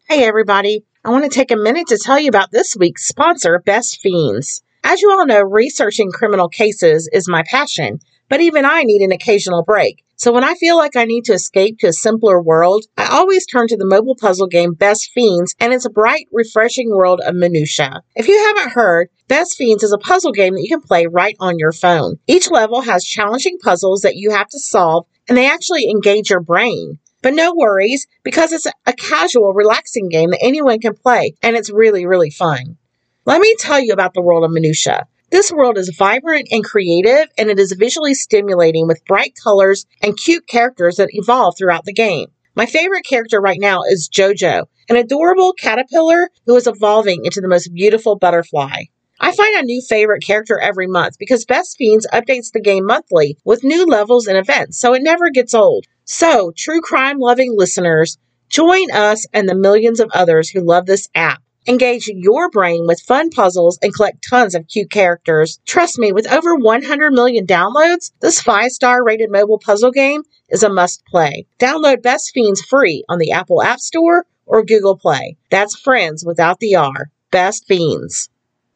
[0.07, 0.85] Hey, everybody.
[1.03, 4.61] I want to take a minute to tell you about this week's sponsor, Best Fiends.
[4.83, 7.99] As you all know, researching criminal cases is my passion,
[8.33, 10.03] but even I need an occasional break.
[10.15, 13.45] So when I feel like I need to escape to a simpler world, I always
[13.45, 17.35] turn to the mobile puzzle game Best Fiends and its a bright, refreshing world of
[17.35, 18.01] minutia.
[18.15, 21.35] If you haven't heard, Best Fiends is a puzzle game that you can play right
[21.39, 22.15] on your phone.
[22.25, 26.41] Each level has challenging puzzles that you have to solve, and they actually engage your
[26.41, 26.97] brain.
[27.21, 31.69] But no worries, because it's a casual, relaxing game that anyone can play, and it's
[31.69, 32.77] really, really fun.
[33.25, 35.05] Let me tell you about the world of Minutia.
[35.33, 40.15] This world is vibrant and creative, and it is visually stimulating with bright colors and
[40.15, 42.27] cute characters that evolve throughout the game.
[42.55, 47.47] My favorite character right now is Jojo, an adorable caterpillar who is evolving into the
[47.47, 48.83] most beautiful butterfly.
[49.19, 53.35] I find a new favorite character every month because Best Fiends updates the game monthly
[53.43, 55.87] with new levels and events, so it never gets old.
[56.05, 58.19] So, true crime loving listeners,
[58.49, 61.41] join us and the millions of others who love this app.
[61.65, 65.59] Engage your brain with fun puzzles and collect tons of cute characters.
[65.65, 70.63] Trust me, with over 100 million downloads, this 5 star rated mobile puzzle game is
[70.63, 71.45] a must play.
[71.59, 75.37] Download Best Fiends free on the Apple App Store or Google Play.
[75.49, 77.11] That's friends without the R.
[77.31, 78.29] Best Fiends.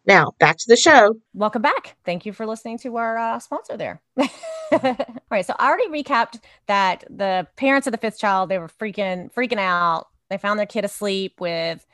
[0.05, 1.15] Now, back to the show.
[1.33, 4.95] welcome back thank you for listening to our uh, sponsor there all
[5.29, 9.29] right so i already recapped that the parents of the fifth child they were freaking
[9.33, 11.85] freaking out they found their kid asleep with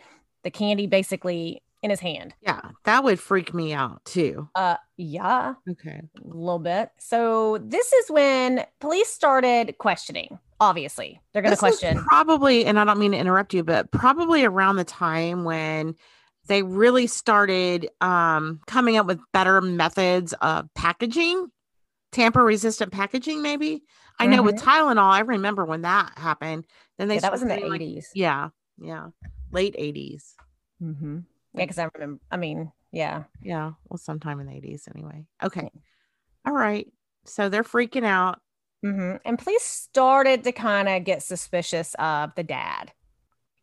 [0.43, 2.61] the candy basically in his hand Yeah.
[2.85, 4.47] That would freak me out too.
[4.55, 6.01] uh yeah Okay.
[6.23, 11.97] a little bit so this is when police started questioning obviously they're going to question
[11.97, 15.95] probably, and I don't mean to interrupt you, but probably around the time when
[16.47, 21.47] they really started um, coming up with better methods of packaging,
[22.13, 23.83] tamper resistant packaging, maybe.
[24.19, 26.65] I know with Tylenol, I remember when that happened.
[26.97, 27.17] Then they Mm-hmm.
[27.17, 29.07] yeah, that was in the started doing, like- 80s yeah, yeah,
[29.53, 30.33] late 80s.
[30.81, 31.19] mm-hmm.
[31.53, 35.25] yeah because i remember i mean yeah Yeah, well, sometime in the 80s anyway.
[35.41, 35.69] Okay.
[36.45, 36.85] All right.
[37.25, 38.39] So they're freaking out.
[38.83, 42.91] hmm and police started to kind of get suspicious of the dad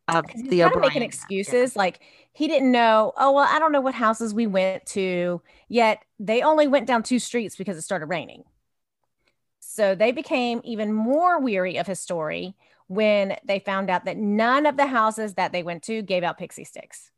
[0.07, 0.81] Of the O'Bryan.
[0.87, 1.99] making excuses like
[2.33, 6.41] he didn't know oh well i don't know what houses we went to yet they
[6.41, 8.43] only went down two streets because it started raining
[9.59, 12.55] so they became even more weary of his story
[12.91, 16.37] when they found out that none of the houses that they went to gave out
[16.37, 17.09] pixie sticks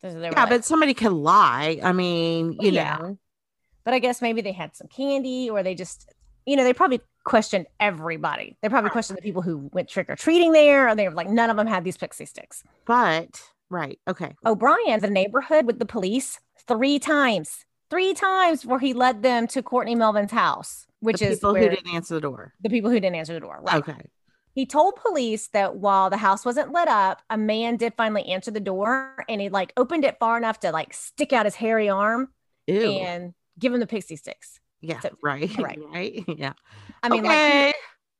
[0.00, 1.78] So Yeah, like- but somebody can lie.
[1.82, 2.96] I mean, you Yeah.
[2.96, 3.18] know.
[3.84, 6.10] but i guess maybe they had some candy or they just
[6.46, 10.88] you know they probably questioned everybody they probably questioned the people who went trick-or-treating there
[10.88, 13.98] and they were like none of them had these pixie sticks But right.
[14.08, 14.34] Okay.
[14.46, 19.62] O'Bryan, the neighborhood with the police three times, three times before he led them to
[19.62, 22.54] Courtney Melvin's house, which is the is people who didn't answer the door.
[22.60, 23.60] the people who didn't answer the door.
[23.62, 23.76] Right.
[23.76, 24.10] Okay.
[24.54, 28.52] He told police that while the house wasn't lit up, a man did finally answer
[28.52, 31.88] the door and he like opened it far enough to like stick out his hairy
[31.88, 32.28] arm
[32.68, 32.92] Ew.
[32.92, 34.60] and give him the pixie sticks.
[34.80, 35.56] Yeah, So- right.
[35.58, 35.78] right.
[35.92, 36.24] Right.
[36.28, 36.52] Yeah.
[37.02, 37.74] I mean, like okay.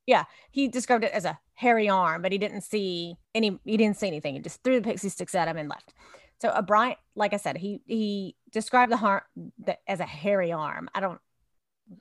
[0.07, 0.17] he,
[0.51, 3.59] he described it as a hairy arm, but he didn't see any.
[3.65, 4.35] He didn't see anything.
[4.35, 5.95] He just threw the pixie sticks at him and left.
[6.41, 9.23] So a O'Bryan, like I said, he he described the harm
[9.65, 10.89] the, as a hairy arm.
[10.95, 11.21] I don't.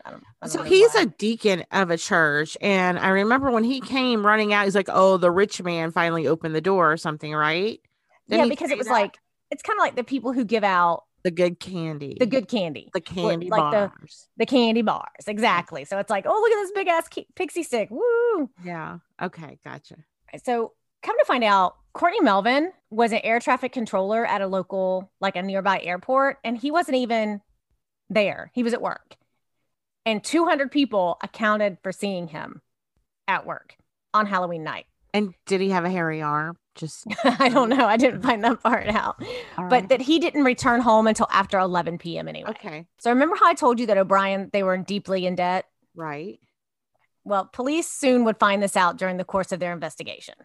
[0.05, 0.23] I don't.
[0.41, 1.01] I don't So he's why.
[1.01, 2.57] a deacon of a church.
[2.61, 6.27] And I remember when he came running out, he's like, Oh, the rich man finally
[6.27, 7.79] opened the door or something, right?
[8.29, 9.17] Didn't yeah because it was like
[9.51, 12.17] it's kind of like the people who give out the good candy.
[12.19, 14.27] the good candy, the candy like bars.
[14.37, 15.85] the candy bars, exactly.
[15.85, 18.49] So it's like, oh, look at this big ass pixie stick, woo!
[18.63, 18.97] yeah.
[19.21, 19.95] Okay, gotcha.
[20.43, 25.11] So come to find out, Courtney Melvin was an air traffic controller at a local,
[25.21, 27.39] like a nearby airport, and he wasn't even
[28.09, 28.51] there.
[28.53, 29.15] He was at work.
[30.05, 32.61] And 200 people accounted for seeing him
[33.27, 33.75] at work
[34.13, 34.85] on Halloween night.
[35.13, 36.57] And did he have a hairy arm?
[36.75, 37.85] Just I don't know.
[37.85, 39.21] I didn't find that part out.
[39.57, 42.27] all But that he didn't return home until after 11 p.m.
[42.27, 42.49] anyway.
[42.49, 45.65] okay, So remember how I told you that O'Bryan, they were deeply in debt?
[45.95, 46.39] right.
[47.25, 50.35] Well, police soon would find this out during the course of their investigation.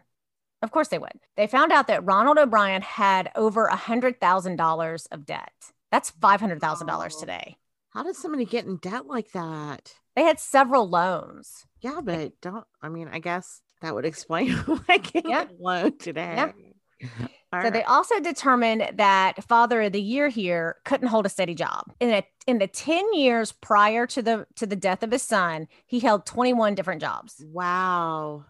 [0.63, 1.11] Of course they would.
[1.37, 5.53] They found out that Ronald O'Bryan had over a $100,000 of debt.
[5.91, 7.21] That's $500,000 Oh.
[7.21, 7.57] today.
[7.91, 9.95] How does somebody get in debt like that?
[10.15, 11.67] They had several loans.
[11.81, 15.45] Yeah, but don't I mean I guess that would explain why I can't Yeah.
[15.45, 16.53] get a loan today.
[17.53, 21.55] All So they also determined that father of the year here couldn't hold a steady
[21.55, 21.85] job.
[22.01, 25.67] In a, in the 10 years prior to the to the death of his son,
[25.87, 27.43] he held 21 different jobs.
[27.49, 28.45] wow.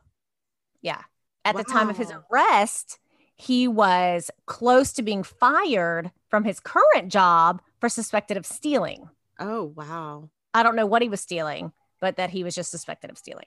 [0.82, 1.02] Yeah.
[1.44, 2.98] At the time of his arrest,
[3.36, 9.08] he was close to being fired from his current job for suspected of stealing.
[9.38, 10.30] Oh wow.
[10.54, 13.46] I don't know what he was stealing, but that he was just suspected of stealing.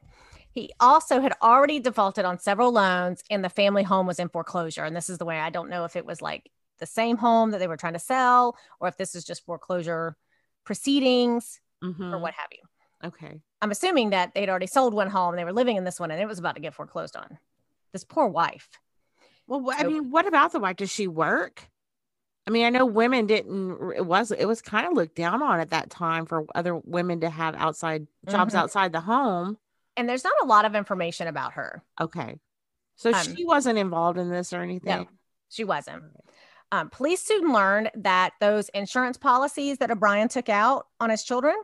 [0.52, 4.84] He also had already defaulted on several loans and the family home was in foreclosure.
[4.84, 7.52] And this is the way I don't know if it was like the same home
[7.52, 10.16] that they were trying to sell or if this is just foreclosure
[10.66, 12.22] proceedings or Mhm.
[12.22, 13.08] what have you.
[13.08, 13.42] Okay.
[13.62, 16.12] I'm assuming that they'd already sold one home and they were living in this one
[16.12, 17.40] and it was about to get foreclosed on.
[17.94, 18.70] This poor wife.
[19.48, 20.76] Well, I So- mean, what about the wife?
[20.78, 21.70] Does she work?
[22.48, 23.92] I mean, I know women didn't.
[23.96, 27.22] It was it was kind of looked down on at that time for other women
[27.22, 28.58] to have outside jobs Mhm.
[28.58, 29.58] outside the home.
[29.96, 31.84] And there's not a lot of information about her.
[32.00, 32.40] Okay,
[32.96, 35.02] so Um, she wasn't involved in this or anything.
[35.02, 35.08] No,
[35.50, 36.04] She wasn't.
[36.72, 41.56] Um, police soon learned that those insurance policies that O'Bryan took out on his children,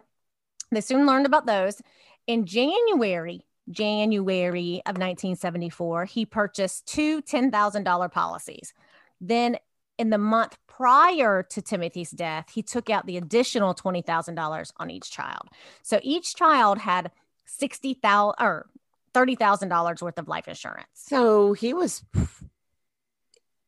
[0.71, 1.81] they soon learned about those.
[2.27, 8.73] In January, January of 1974, he purchased two $10,000 policies.
[9.21, 9.57] Then
[9.97, 15.09] in the month prior to Timothy's death, he took out the additional $20,000 on each
[15.11, 15.49] child.
[15.81, 17.11] So each child had
[17.45, 18.67] 60,000 or
[19.13, 20.87] $30,000 worth of life insurance.
[20.93, 22.03] So he was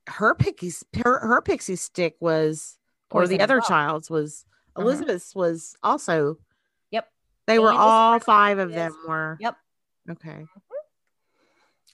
[0.07, 0.71] her pixie
[1.03, 2.77] her, her pixie stick was
[3.11, 3.67] or Poison the other well.
[3.67, 4.81] child's was Mhm.
[4.81, 6.37] Elizabeth's was also
[6.91, 7.11] Yep.
[7.47, 9.57] They were And this all five of them were Yep.
[10.11, 10.45] okay.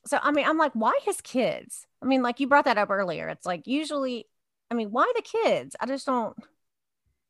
[0.07, 1.85] So I mean, I'm like, why his kids?
[2.01, 3.27] I mean, like you brought that up earlier.
[3.29, 4.27] It's like usually,
[4.69, 5.75] I mean, why the kids?
[5.79, 6.35] I just don't,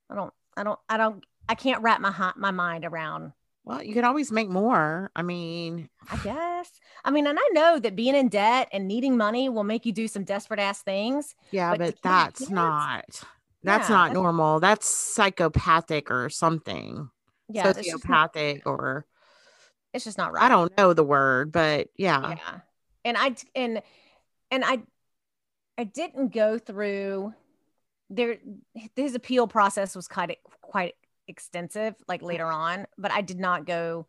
[0.09, 3.33] I don't, I don't, I don't, I can't wrap my my mind around.
[3.63, 5.09] Well, you can always make more.
[5.15, 6.69] I mean, I guess.
[7.03, 9.91] I mean, and I know that being in debt and needing money will make you
[9.91, 11.33] do some desperate ass things.
[11.51, 12.51] yeah, But but, that's kids?
[12.51, 13.05] not
[13.63, 14.59] that's Yeah, not that's- normal.
[14.59, 17.09] That's psychopathic or something.
[17.49, 19.05] Yeah, it's not, Sociopathic or
[19.93, 20.43] it's just not right.
[20.43, 22.35] I don't know the word, but yeah.
[22.37, 22.59] yeah
[23.05, 23.81] and i and
[24.51, 24.81] and i
[25.77, 27.33] i didn't go through
[28.09, 28.37] there
[28.95, 30.95] his appeal process was quite quite
[31.27, 34.05] extensive like later on but i did not go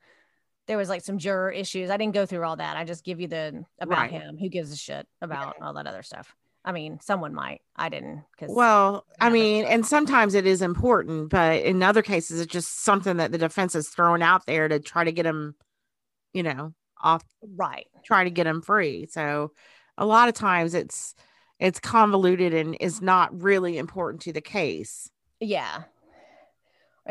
[0.66, 1.90] there was like some juror issues.
[1.90, 2.76] I didn't go through all that.
[2.76, 4.10] I just give you the about Right.
[4.10, 4.36] him.
[4.36, 6.34] Who gives a shit about all that other stuff?
[6.64, 7.60] I mean someone might.
[7.76, 12.40] I didn't because Well, I mean, and sometimes it is important, but in other cases,
[12.40, 15.54] it's just something that the defense is throwing out there to try to get him,
[16.32, 17.22] you know, off,
[17.56, 19.06] right try to get them free.
[19.10, 19.52] So
[19.98, 21.14] a lot of times it's
[21.58, 25.10] it's convoluted and is not really important to the case.
[25.40, 25.84] Yeah.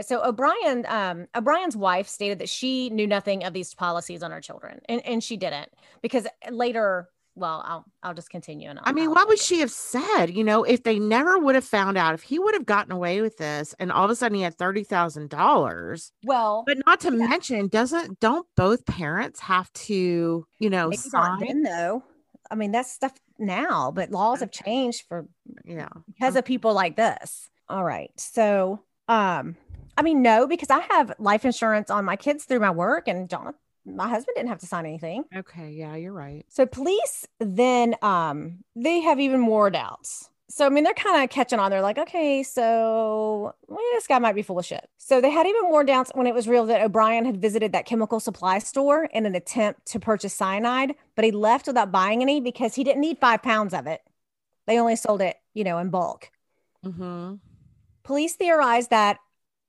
[0.01, 4.41] So O'Bryan, um, O'Bryan's wife stated that she knew nothing of these policies on her
[4.41, 5.69] children, and, and she didn't
[6.01, 7.09] because later.
[7.37, 8.69] Well, I'll I'll just continue.
[8.69, 10.27] And I'll, I mean, I'll- what would she have said?
[10.27, 13.21] You know, if they never would have found out, if he would have gotten away
[13.21, 16.11] with this, and all of a sudden he had thirty thousand dollars.
[16.23, 17.27] Well, But not to Yeah.
[17.27, 21.39] mention, doesn't don't both parents have to, you know, maybe sign?
[21.39, 22.03] then though.
[22.49, 25.27] I mean, that's stuff now, but laws have changed for
[25.65, 25.89] Yeah.
[26.07, 27.49] because of people like this.
[27.67, 28.11] All right.
[28.17, 29.55] So, um,
[29.97, 33.27] I mean, no, because I have life insurance on my kids through my work, and
[33.29, 35.25] John, my husband didn't have to sign anything.
[35.35, 35.71] Okay.
[35.71, 36.45] Yeah, you're right.
[36.49, 41.29] So police then um they have even more doubts so I mean, they're kind of
[41.29, 41.71] catching on.
[41.71, 44.87] They're like, okay, so well, this guy might be full of shit.
[44.97, 47.85] So they had even more doubts when it was real that O'Bryan had visited that
[47.85, 52.41] chemical supply store in an attempt to purchase cyanide, but he left without buying any
[52.41, 54.01] because he didn't need five pounds of it.
[54.67, 56.29] They only sold it, you know, in bulk.
[56.85, 57.35] Mm-hmm.
[58.03, 59.17] Police theorized that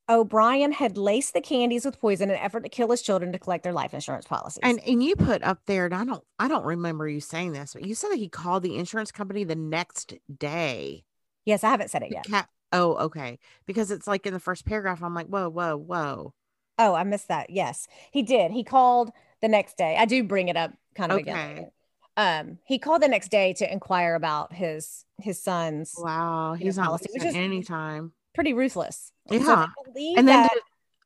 [0.09, 3.39] O'Bryan had laced the candies with poison in an effort to kill his children to
[3.39, 4.61] collect their life insurance policies.
[4.63, 7.73] And and you put up there, and I don't I don't remember you saying this,
[7.75, 11.05] but you said that he called the insurance company the next day.
[11.45, 12.25] yes, I haven't said it yet.
[12.27, 13.39] cat- oh, okay.
[13.67, 16.35] Because it's like in the first paragraph, I'm like, whoa, whoa, whoa.
[16.79, 17.51] Oh, I missed that.
[17.51, 18.51] Yes, he did.
[18.53, 19.11] He called
[19.43, 19.97] the next day.
[19.99, 21.37] I do bring it up kind of again.
[21.37, 21.55] Okay.
[21.57, 21.71] later.
[22.19, 26.65] Um, he called the next day to inquire about his his son's Wow, you know,
[26.67, 28.13] he's not policy, which is- any time.
[28.35, 29.13] pretty ruthless.
[29.29, 29.67] So Yeah.
[29.85, 30.59] believe And then that-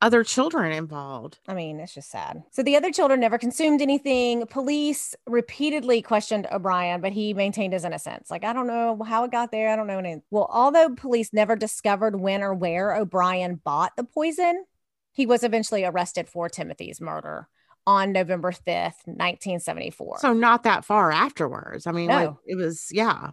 [0.03, 1.37] other children involved.
[1.47, 2.41] I mean, it's just sad.
[2.49, 4.47] So the other children never consumed anything.
[4.47, 8.31] Police repeatedly questioned O'Bryan, but he maintained his innocence.
[8.31, 9.69] Like, I don't know how it got there.
[9.69, 9.99] I don't know.
[9.99, 10.23] Anything.
[10.31, 14.65] Well, although police never discovered when or where O'Bryan bought the poison,
[15.11, 17.47] he was eventually arrested for Timothy's murder
[17.85, 20.17] on November 5th, 1974.
[20.19, 21.85] So not that far afterwards.
[21.85, 23.31] I mean, like, it was yeah,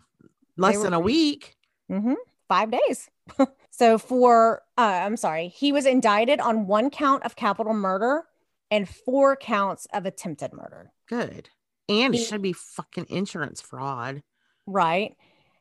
[0.58, 1.56] less were than a week.
[1.88, 2.14] hmm
[2.48, 3.08] Five days.
[3.70, 8.24] so for uh, I'm sorry, he was indicted on one count of capital murder
[8.70, 10.92] and four counts of attempted murder.
[11.08, 11.48] Good.
[11.88, 14.22] And it should be fucking insurance fraud.
[14.66, 15.16] Right.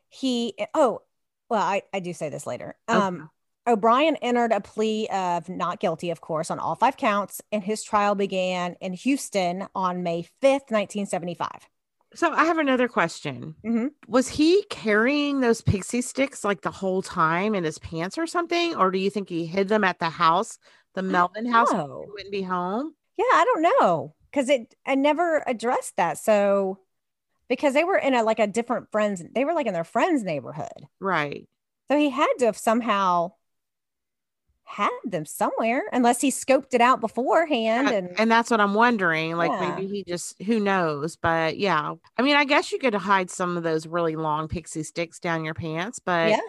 [0.10, 1.02] He oh
[1.50, 2.76] well, I, I do say this later.
[2.90, 3.00] Okay.
[3.00, 3.30] Um
[3.68, 7.84] O'Bryan entered a plea of not guilty, of course, on all five counts, and his
[7.84, 11.68] trial began in Houston on May 5th, 1975.
[12.14, 13.56] So I have another question.
[13.66, 13.92] Mhm.
[14.08, 18.76] Was he carrying those pixie sticks like the whole time in his pants or something?
[18.76, 20.58] Or do you think he hid them at the house,
[20.94, 21.72] the Melvin house?
[21.72, 22.96] he wouldn't be home.
[23.18, 24.16] Yeah, I don't know.
[24.32, 26.18] Because it I never addressed that.
[26.18, 26.80] So
[27.50, 30.24] because they were in a like a different friends, they were like in their friend's
[30.24, 30.88] neighborhood.
[31.00, 31.48] Right.
[31.90, 33.34] So he had to have somehow
[34.70, 37.92] had them somewhere, unless he scoped it out beforehand.
[37.92, 39.36] And, and that's what I'm wondering.
[39.38, 39.60] Like Yeah.
[39.60, 41.94] maybe he just who knows, but yeah.
[42.18, 45.46] I mean, I guess you could hide some of those really long pixie sticks down
[45.46, 46.42] your pants, but yeah,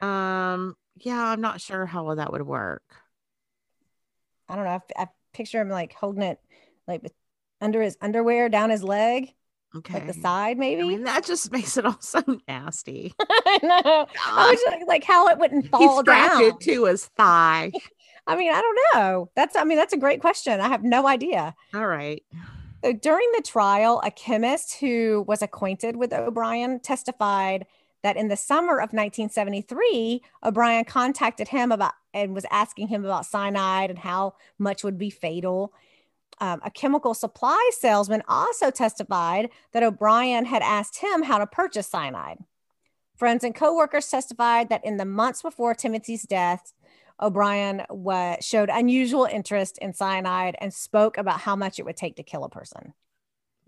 [0.00, 2.82] um yeah, I'm not sure how well that would work.
[4.48, 4.70] I don't know.
[4.96, 6.40] I, I picture him like holding it
[6.86, 7.02] like
[7.60, 9.34] under his underwear down his leg,
[9.78, 9.94] Okay.
[9.94, 10.82] like the side, maybe.
[10.82, 13.14] I mean, that just makes it all so nasty.
[13.20, 14.06] I know.
[14.26, 16.42] I was like, like how it wouldn't fall he down.
[16.42, 17.72] it to his thigh.
[18.26, 19.30] I mean, I don't know.
[19.36, 20.60] That's I mean, that's a great question.
[20.60, 21.54] I have no idea.
[21.74, 22.22] all right.
[22.84, 27.66] So during the trial, a chemist who was acquainted with O'Bryan testified
[28.02, 33.26] that in the summer of 1973, O'Bryan contacted him about and was asking him about
[33.26, 35.72] cyanide and how much would be fatal.
[36.38, 41.86] Um, a chemical supply salesman also testified that O'Bryan had asked him how to purchase
[41.86, 42.38] cyanide.
[43.16, 46.74] Friends and coworkers testified that in the months before Timothy's death,
[47.20, 52.16] O'Bryan wa- showed unusual interest in cyanide and spoke about how much it would take
[52.16, 52.92] to kill a person.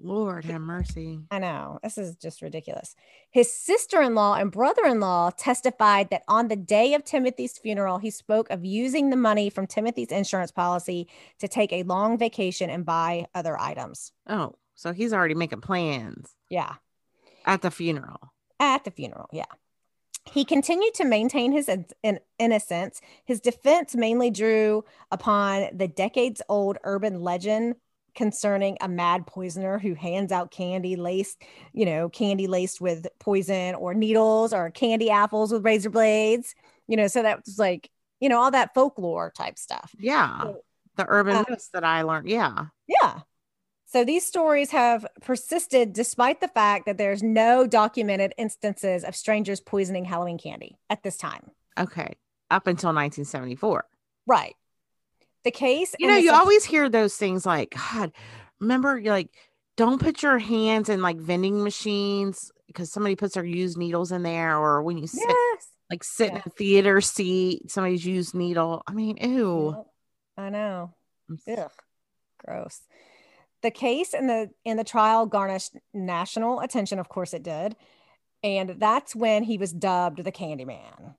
[0.00, 1.18] Lord have mercy.
[1.30, 1.80] I know.
[1.82, 2.94] This is just ridiculous.
[3.30, 7.58] His sister in law and brother in law testified that on the day of Timothy's
[7.58, 11.08] funeral, he spoke of using the money from Timothy's insurance policy
[11.40, 14.12] to take a long vacation and buy other items.
[14.28, 16.74] Oh, so he's already making plans Yeah.
[17.44, 18.32] at the funeral.
[18.61, 19.28] At the funeral.
[19.32, 19.46] Yeah.
[20.32, 23.00] He continued to maintain his in- in- innocence.
[23.24, 27.76] His defense mainly drew upon the decades old urban legend
[28.18, 31.40] concerning a mad poisoner who hands out candy laced,
[31.72, 36.52] you know, candy laced with poison or needles or candy apples with razor blades,
[36.88, 37.88] you know, so that was like,
[38.20, 39.94] you know, all that folklore type stuff.
[39.98, 40.42] Yeah.
[40.42, 40.62] So-
[40.96, 42.28] The urban Uh, myths that I learned.
[42.28, 42.64] Yeah.
[42.88, 43.20] Yeah.
[43.87, 49.61] So these stories have persisted despite the fact that there's no documented instances of strangers
[49.61, 51.52] poisoning Halloween candy at this time.
[51.78, 52.16] Okay.
[52.50, 53.85] Up until 1974.
[54.26, 54.57] Right.
[55.48, 58.12] The case, You know, you sub- always hear those things like, God,
[58.61, 59.30] remember, like,
[59.78, 64.24] don't put your hands in like vending machines because somebody puts their used needles in
[64.24, 65.68] there, or when you sit, yes.
[65.90, 68.82] like sit in a theater seat, somebody's used needle.
[68.87, 69.87] I mean, ew.
[70.37, 70.92] I know.
[71.48, 71.70] Ugh.
[72.44, 72.82] Gross.
[73.62, 77.74] The case and the in the trial garnished national attention, of course it did.
[78.42, 81.14] And that's when he was dubbed the Candyman.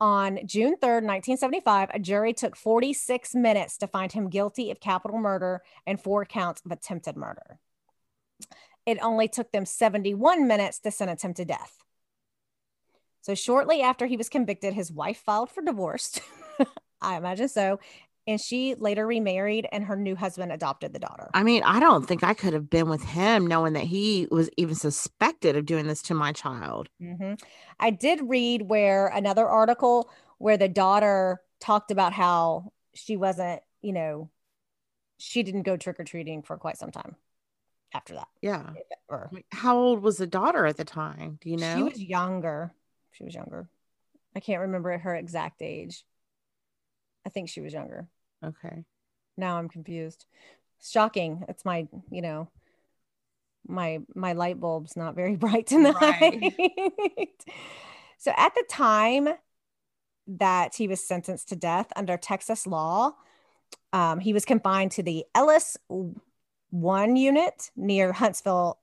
[0.00, 5.18] On June 3rd, 1975, a jury took 46 minutes to find him guilty of capital
[5.18, 7.58] murder and four counts of attempted murder.
[8.86, 11.78] It only took them 71 minutes to sentence him to death.
[13.22, 16.20] So, shortly after he was convicted, his wife filed for divorce.
[17.00, 17.78] I imagine so.
[18.26, 21.30] And she later remarried, and her new husband adopted the daughter.
[21.34, 24.48] I mean, I don't think I could have been with him knowing that he was
[24.56, 26.88] even suspected of doing this to my child.
[27.00, 27.34] hmm
[27.78, 33.92] I did read where another article where the daughter talked about how she wasn't, you
[33.92, 34.30] know,
[35.18, 37.16] she didn't go trick or treating for quite some time
[37.92, 38.28] after that.
[38.42, 38.70] Yeah.
[39.08, 41.38] Or How old was the daughter at the time?
[41.40, 41.76] Do you know?
[41.76, 42.72] she was younger.
[43.12, 43.68] She was younger.
[44.34, 46.04] I can't remember her exact age.
[47.24, 48.08] I think she was younger.
[48.44, 48.84] Okay.
[49.36, 50.26] Now I'm confused.
[50.82, 51.44] Shocking.
[51.48, 52.50] It's my, you know,
[53.66, 56.52] my my light bulb's not very bright tonight.
[58.18, 59.28] so at the time
[60.26, 63.12] that he was sentenced to death under Texas law,
[63.92, 65.76] um, he was confined to the Ellis
[66.70, 68.78] one unit near Huntsville,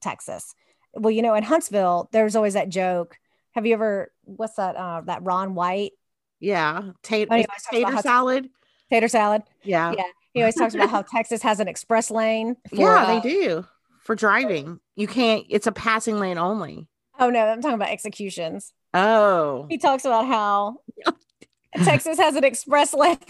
[0.00, 0.54] Texas.
[0.94, 3.18] Well, you know, in Huntsville, there's always that joke.
[3.52, 5.92] Have you ever what's that uh that Ron White
[6.40, 6.90] Yeah.
[7.02, 8.50] Tater, Oh, yeah, is it about tater salad.
[8.90, 9.42] Tater salad?
[9.62, 9.92] Yeah.
[9.96, 10.04] Yeah.
[10.32, 12.56] He always talks about how Texas has an express lane.
[12.68, 13.66] for, Yeah, uh, they do.
[14.00, 14.80] For driving.
[14.94, 16.88] You can't, it's a passing lane only.
[17.18, 18.72] Oh no, I'm talking about executions.
[18.92, 19.66] Oh.
[19.68, 20.76] He talks about how
[21.84, 23.16] Texas has an express lane.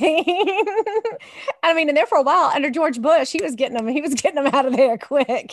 [1.62, 3.88] I mean, and there for a while under George Bush, he was getting them.
[3.88, 5.52] He was getting them out of there quick.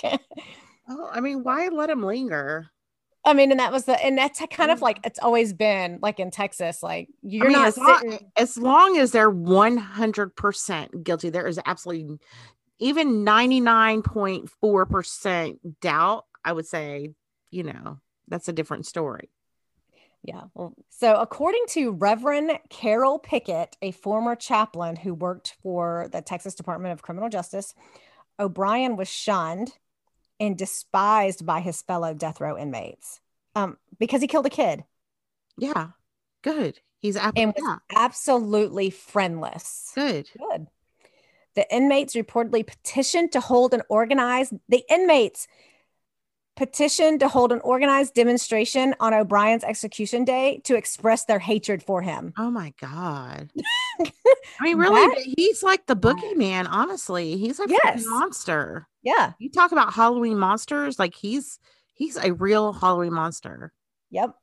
[0.89, 2.70] Oh, I mean, why let him linger?
[3.26, 4.84] I mean, and that was the, and that's kind of mm.
[4.84, 6.84] like it's always been like in Texas.
[6.84, 11.57] Like you're I mean, not as long, as long as they're 100% guilty, there is
[11.65, 12.19] absolutely
[12.80, 16.26] even 99.4% doubt.
[16.43, 17.13] I would say,
[17.51, 19.30] you know, that's a different story.
[20.24, 20.43] Yeah.
[20.53, 26.55] Well, so according to Reverend Carroll Pickett, a former chaplain who worked for the Texas
[26.55, 27.74] Department of Criminal Justice,
[28.39, 29.74] O'Bryan was shunned
[30.43, 33.19] and despised by his fellow death row inmates
[33.55, 34.83] um, because he killed a kid
[35.57, 35.87] Yeah.
[36.41, 36.79] Good.
[36.99, 39.91] He's ab- and was yeah, absolutely friendless.
[39.95, 40.29] good.
[40.37, 40.67] Good.
[41.55, 45.47] The inmates reportedly petitioned to hold an organized, the inmates
[46.56, 52.01] petitioned to hold an organized demonstration on O'Bryan's execution day to express their hatred for
[52.01, 52.34] him.
[52.38, 53.49] Oh my God.
[54.01, 54.12] I
[54.62, 57.38] mean, really, That- he's like the boogeyman, honestly.
[57.38, 58.04] He's a Yes.
[58.06, 58.88] monster.
[59.01, 59.34] Yeah.
[59.39, 61.60] You talk about Halloween monsters, like he's
[61.93, 63.74] he's a real Halloween monster.
[64.12, 64.36] Yep.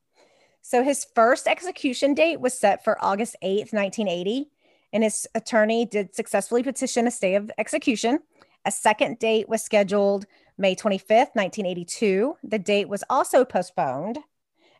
[0.62, 4.50] So his first execution date was set for August 8th, 1980,
[4.92, 8.18] and his attorney did successfully petition a stay of execution.
[8.66, 10.26] A second date was scheduled
[10.60, 12.36] May 25th, 1982.
[12.44, 14.18] The date was also postponed.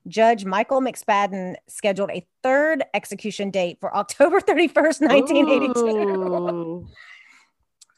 [0.07, 6.87] Judge Michael McSpadden scheduled a third execution date for October 31st, 1982,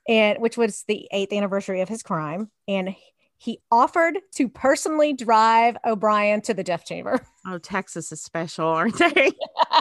[0.09, 2.51] and which was the eighth anniversary of his crime.
[2.67, 2.95] And
[3.39, 7.21] he offered to personally drive O'Bryan to the death chamber.
[7.45, 9.33] Oh, Texas is special, aren't they?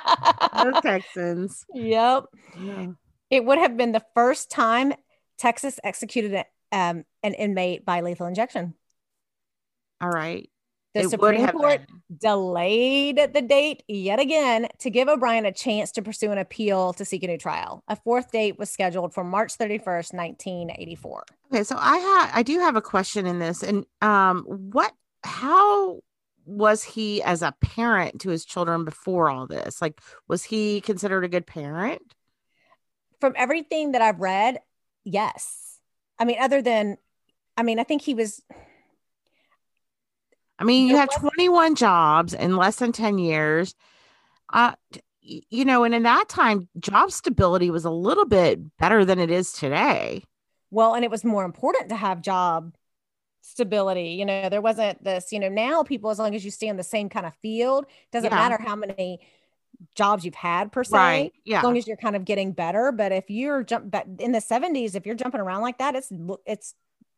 [0.63, 1.63] Those Texans.
[1.75, 2.23] Yep.
[2.59, 2.87] Yeah.
[3.29, 4.93] It would have been the first time
[5.37, 8.73] Texas executed a- um, an inmate by lethal injection.
[10.01, 10.49] All right.
[10.93, 12.19] The It Supreme Court been.
[12.21, 17.05] delayed the date yet again to give O'Bryan a chance to pursue an appeal to
[17.05, 17.81] seek a new trial.
[17.87, 21.23] A fourth date was scheduled for March 31st, 1984.
[21.53, 24.91] Okay, so I have I do have a question in this, and um, what
[25.23, 26.01] how
[26.45, 29.81] was he as a parent to his children before all this?
[29.81, 32.01] Like, was he considered a good parent?
[33.21, 34.59] From everything that I've read,
[35.05, 35.60] yes.
[36.21, 36.97] I mean, other than,
[37.57, 38.43] I mean, I think he was,
[40.59, 43.73] I mean, you have 21 jobs in less than 10 years.
[44.53, 44.73] Uh,
[45.23, 49.31] you know, and in that time, job stability was a little bit better than it
[49.31, 50.23] is today.
[50.69, 52.75] well, and it was more important to have job
[53.41, 54.09] stability.
[54.09, 56.77] You know, there wasn't this, you know, now people, as long as you stay in
[56.77, 58.37] the same kind of field, doesn't Yeah.
[58.37, 59.19] matter how many
[59.95, 60.97] jobs you've had per se.
[60.97, 61.33] Right.
[61.53, 64.95] As long as you're kind of getting better, but if you're jump in the 70s,
[64.95, 66.11] if you're jumping around like that, it's
[66.45, 66.75] it's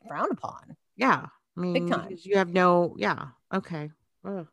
[0.08, 0.76] frowned upon.
[0.95, 1.28] Yeah.
[1.58, 2.08] I mean, time.
[2.08, 3.28] because you have no, yeah.
[3.54, 3.91] Okay.
[4.26, 4.47] Ugh.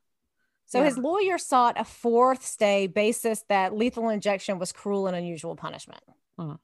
[0.66, 0.84] So Yeah.
[0.84, 6.02] his lawyer sought a fourth stay basis that lethal injection was cruel and unusual punishment.
[6.38, 6.54] Hmm.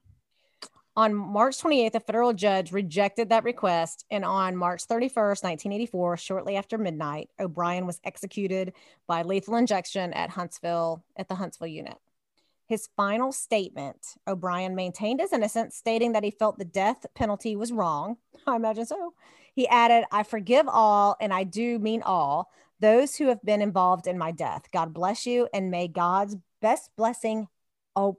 [0.97, 6.55] On March 28th, a federal judge rejected that request, and on March 31st, 1984, shortly
[6.55, 8.73] after midnight, O'Bryan was executed
[9.05, 11.99] by lethal injection at Huntsville at the Huntsville unit.
[12.65, 17.71] His final statement, O'Bryan maintained his innocence, stating that he felt the death penalty was
[17.71, 18.17] wrong.
[18.47, 19.13] I imagine so.
[19.53, 24.07] He added, I forgive all, and I do mean all, those who have been involved
[24.07, 24.63] in my death.
[24.73, 27.49] God bless you, and may God's best blessing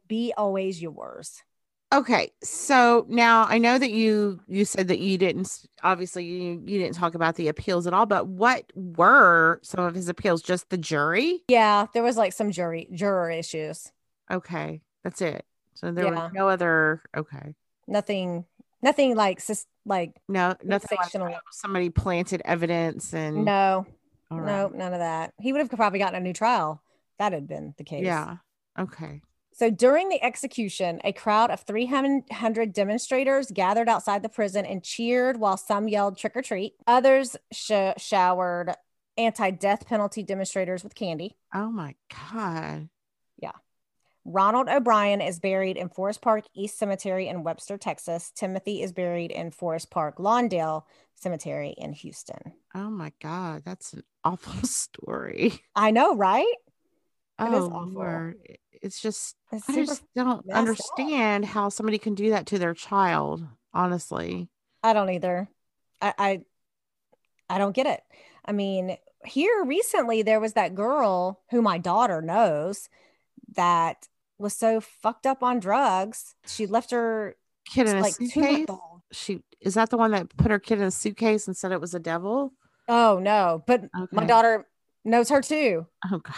[0.07, 1.43] be always yours.
[1.91, 6.79] Okay, so now I know that you you said that you didn't obviously you you
[6.79, 10.43] didn't talk about the appeals at all, but what were some of his appeals?
[10.43, 11.43] Just the jury?
[11.49, 13.91] Yeah, there was like some jury juror issues.
[14.31, 15.47] Okay, that's it.
[15.75, 16.25] So there Yeah.
[16.25, 17.03] was no other.
[17.17, 17.55] Okay.
[17.87, 18.45] Nothing,
[18.83, 19.41] nothing like
[19.87, 23.87] like No, nothing like somebody planted evidence and no,
[24.31, 24.47] all right.
[24.47, 25.33] no, none of that.
[25.41, 26.83] He would have probably gotten a new trial.
[27.19, 28.05] That had been the case.
[28.05, 28.37] Yeah.
[28.79, 29.23] Okay.
[29.59, 35.41] So during the execution, a crowd of 300 demonstrators gathered outside the prison and cheered
[35.41, 36.75] while some yelled trick or treat.
[36.87, 38.77] Others sh- showered
[39.17, 41.37] anti death penalty demonstrators with candy.
[41.53, 41.97] Oh my
[42.31, 42.89] God.
[43.37, 43.51] Yeah.
[44.25, 48.31] Ronald O'Bryan is buried in Forest Park East Cemetery in Webster, Texas.
[48.37, 50.85] Timothy is buried in Forest Park Lawndale
[51.17, 52.53] Cemetery in Houston.
[52.77, 53.63] Oh my God.
[53.65, 55.59] That's an awful story.
[55.75, 56.47] I know, right?
[57.41, 57.93] It is oh awful.
[57.93, 58.37] Lord.
[58.83, 60.57] It's just It's I just don't messed up.
[60.57, 64.49] understand how somebody can do that to their child, honestly.
[64.83, 65.49] I don't either.
[66.01, 66.41] I, I
[67.49, 68.01] I don't get it.
[68.45, 72.89] I mean, here recently there was that girl who my daughter knows
[73.57, 74.09] that
[74.39, 76.35] was so fucked up on drugs.
[76.47, 77.37] She left her
[77.69, 78.67] Kid in a like two suitcase.
[79.13, 81.81] She is that the one that put her kid in a suitcase and said it
[81.81, 82.53] was a devil?
[82.89, 84.67] Oh no, but my daughter
[85.05, 85.87] knows her too.
[86.11, 86.35] Oh God.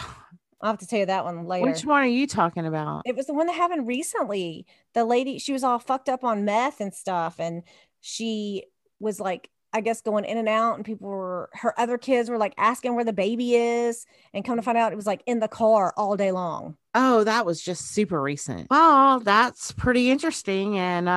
[0.61, 1.69] I'll have to tell you that one later.
[1.69, 3.01] Which one are you talking about?
[3.05, 4.65] It was the one that happened recently.
[4.93, 7.63] The lady, she was all fucked up on meth and stuff, and
[8.01, 8.65] she
[8.99, 12.37] was like, I guess going in and out, and people were her other kids were
[12.37, 15.39] like asking where the baby is, and come to find out it was like in
[15.39, 16.75] the car all day long.
[16.93, 18.67] Oh, that was just super recent.
[18.69, 20.77] Well, that's pretty interesting.
[20.77, 21.11] And uh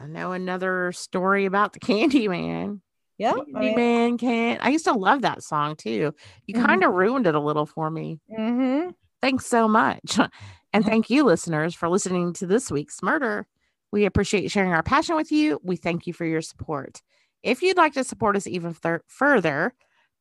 [0.00, 2.80] I know another story about the Candy Man.
[3.18, 4.64] Yeah, Man can't.
[4.64, 6.14] I used to love that song too.
[6.46, 6.64] You Mhm.
[6.64, 8.20] kind of ruined it a little for me.
[8.30, 8.90] mm-hmm.
[9.20, 10.18] Thanks so much.
[10.74, 13.46] And thank you, listeners, for listening to this week's murder.
[13.90, 15.58] We appreciate sharing our passion with you.
[15.64, 17.00] We thank you for your support.
[17.42, 19.72] If you'd like to support us even fur- further,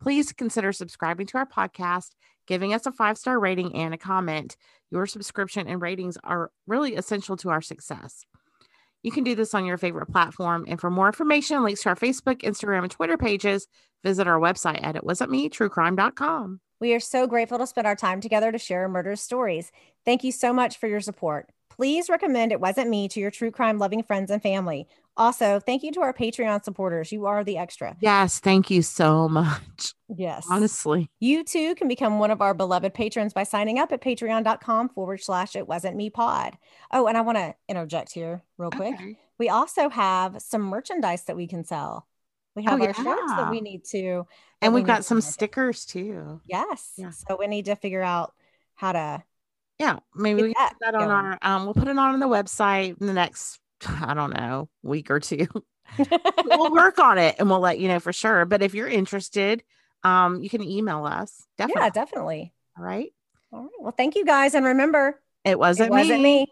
[0.01, 2.11] please consider subscribing to our podcast,
[2.47, 4.55] giving us a five star rating and a comment.
[4.89, 8.23] Your subscription and ratings are really essential to our success.
[9.03, 10.65] You can do this on your favorite platform.
[10.67, 13.67] And for more information, links to our Facebook, Instagram, and Twitter pages,
[14.03, 16.59] visit our website at it wasn't me, truecrime.com.
[16.79, 19.71] We are so grateful to spend our time together to share murder stories.
[20.05, 21.49] Thank you so much for your support.
[21.77, 24.87] Please recommend It Wasn't Me to your true crime loving friends and family.
[25.15, 27.11] Also, thank you to our Patreon supporters.
[27.11, 27.95] You are the extra.
[28.01, 29.93] Yes, thank you so much.
[30.15, 30.47] Yes.
[30.49, 31.09] Honestly.
[31.19, 35.21] You too can become one of our beloved patrons by signing up at patreon.com forward
[35.21, 36.57] slash it wasn't me pod.
[36.91, 38.95] Oh, and I want to interject here real quick.
[38.95, 39.17] Okay.
[39.37, 42.07] We also have some merchandise that we can sell.
[42.55, 44.25] We have Oh, our shirts that we need to.
[44.61, 46.41] And we we've need got some stickers too.
[46.47, 46.93] Yes.
[46.97, 47.11] Yeah.
[47.11, 48.33] So we need to figure out
[48.73, 49.23] how to.
[49.79, 53.07] Yeah, maybe we that, that on our um, we'll put it on the website in
[53.07, 55.47] the next I don't know, week or two.
[56.45, 58.45] we'll work on it and we'll let you know for sure.
[58.45, 59.63] But if you're interested,
[60.03, 61.45] um you can email us.
[61.57, 61.83] Definitely.
[61.83, 62.53] yeah, definitely.
[62.77, 63.13] All right.
[63.51, 63.69] All right.
[63.79, 64.55] Well, thank you guys.
[64.55, 66.39] And remember, It wasn't, it wasn't me.
[66.41, 66.47] me.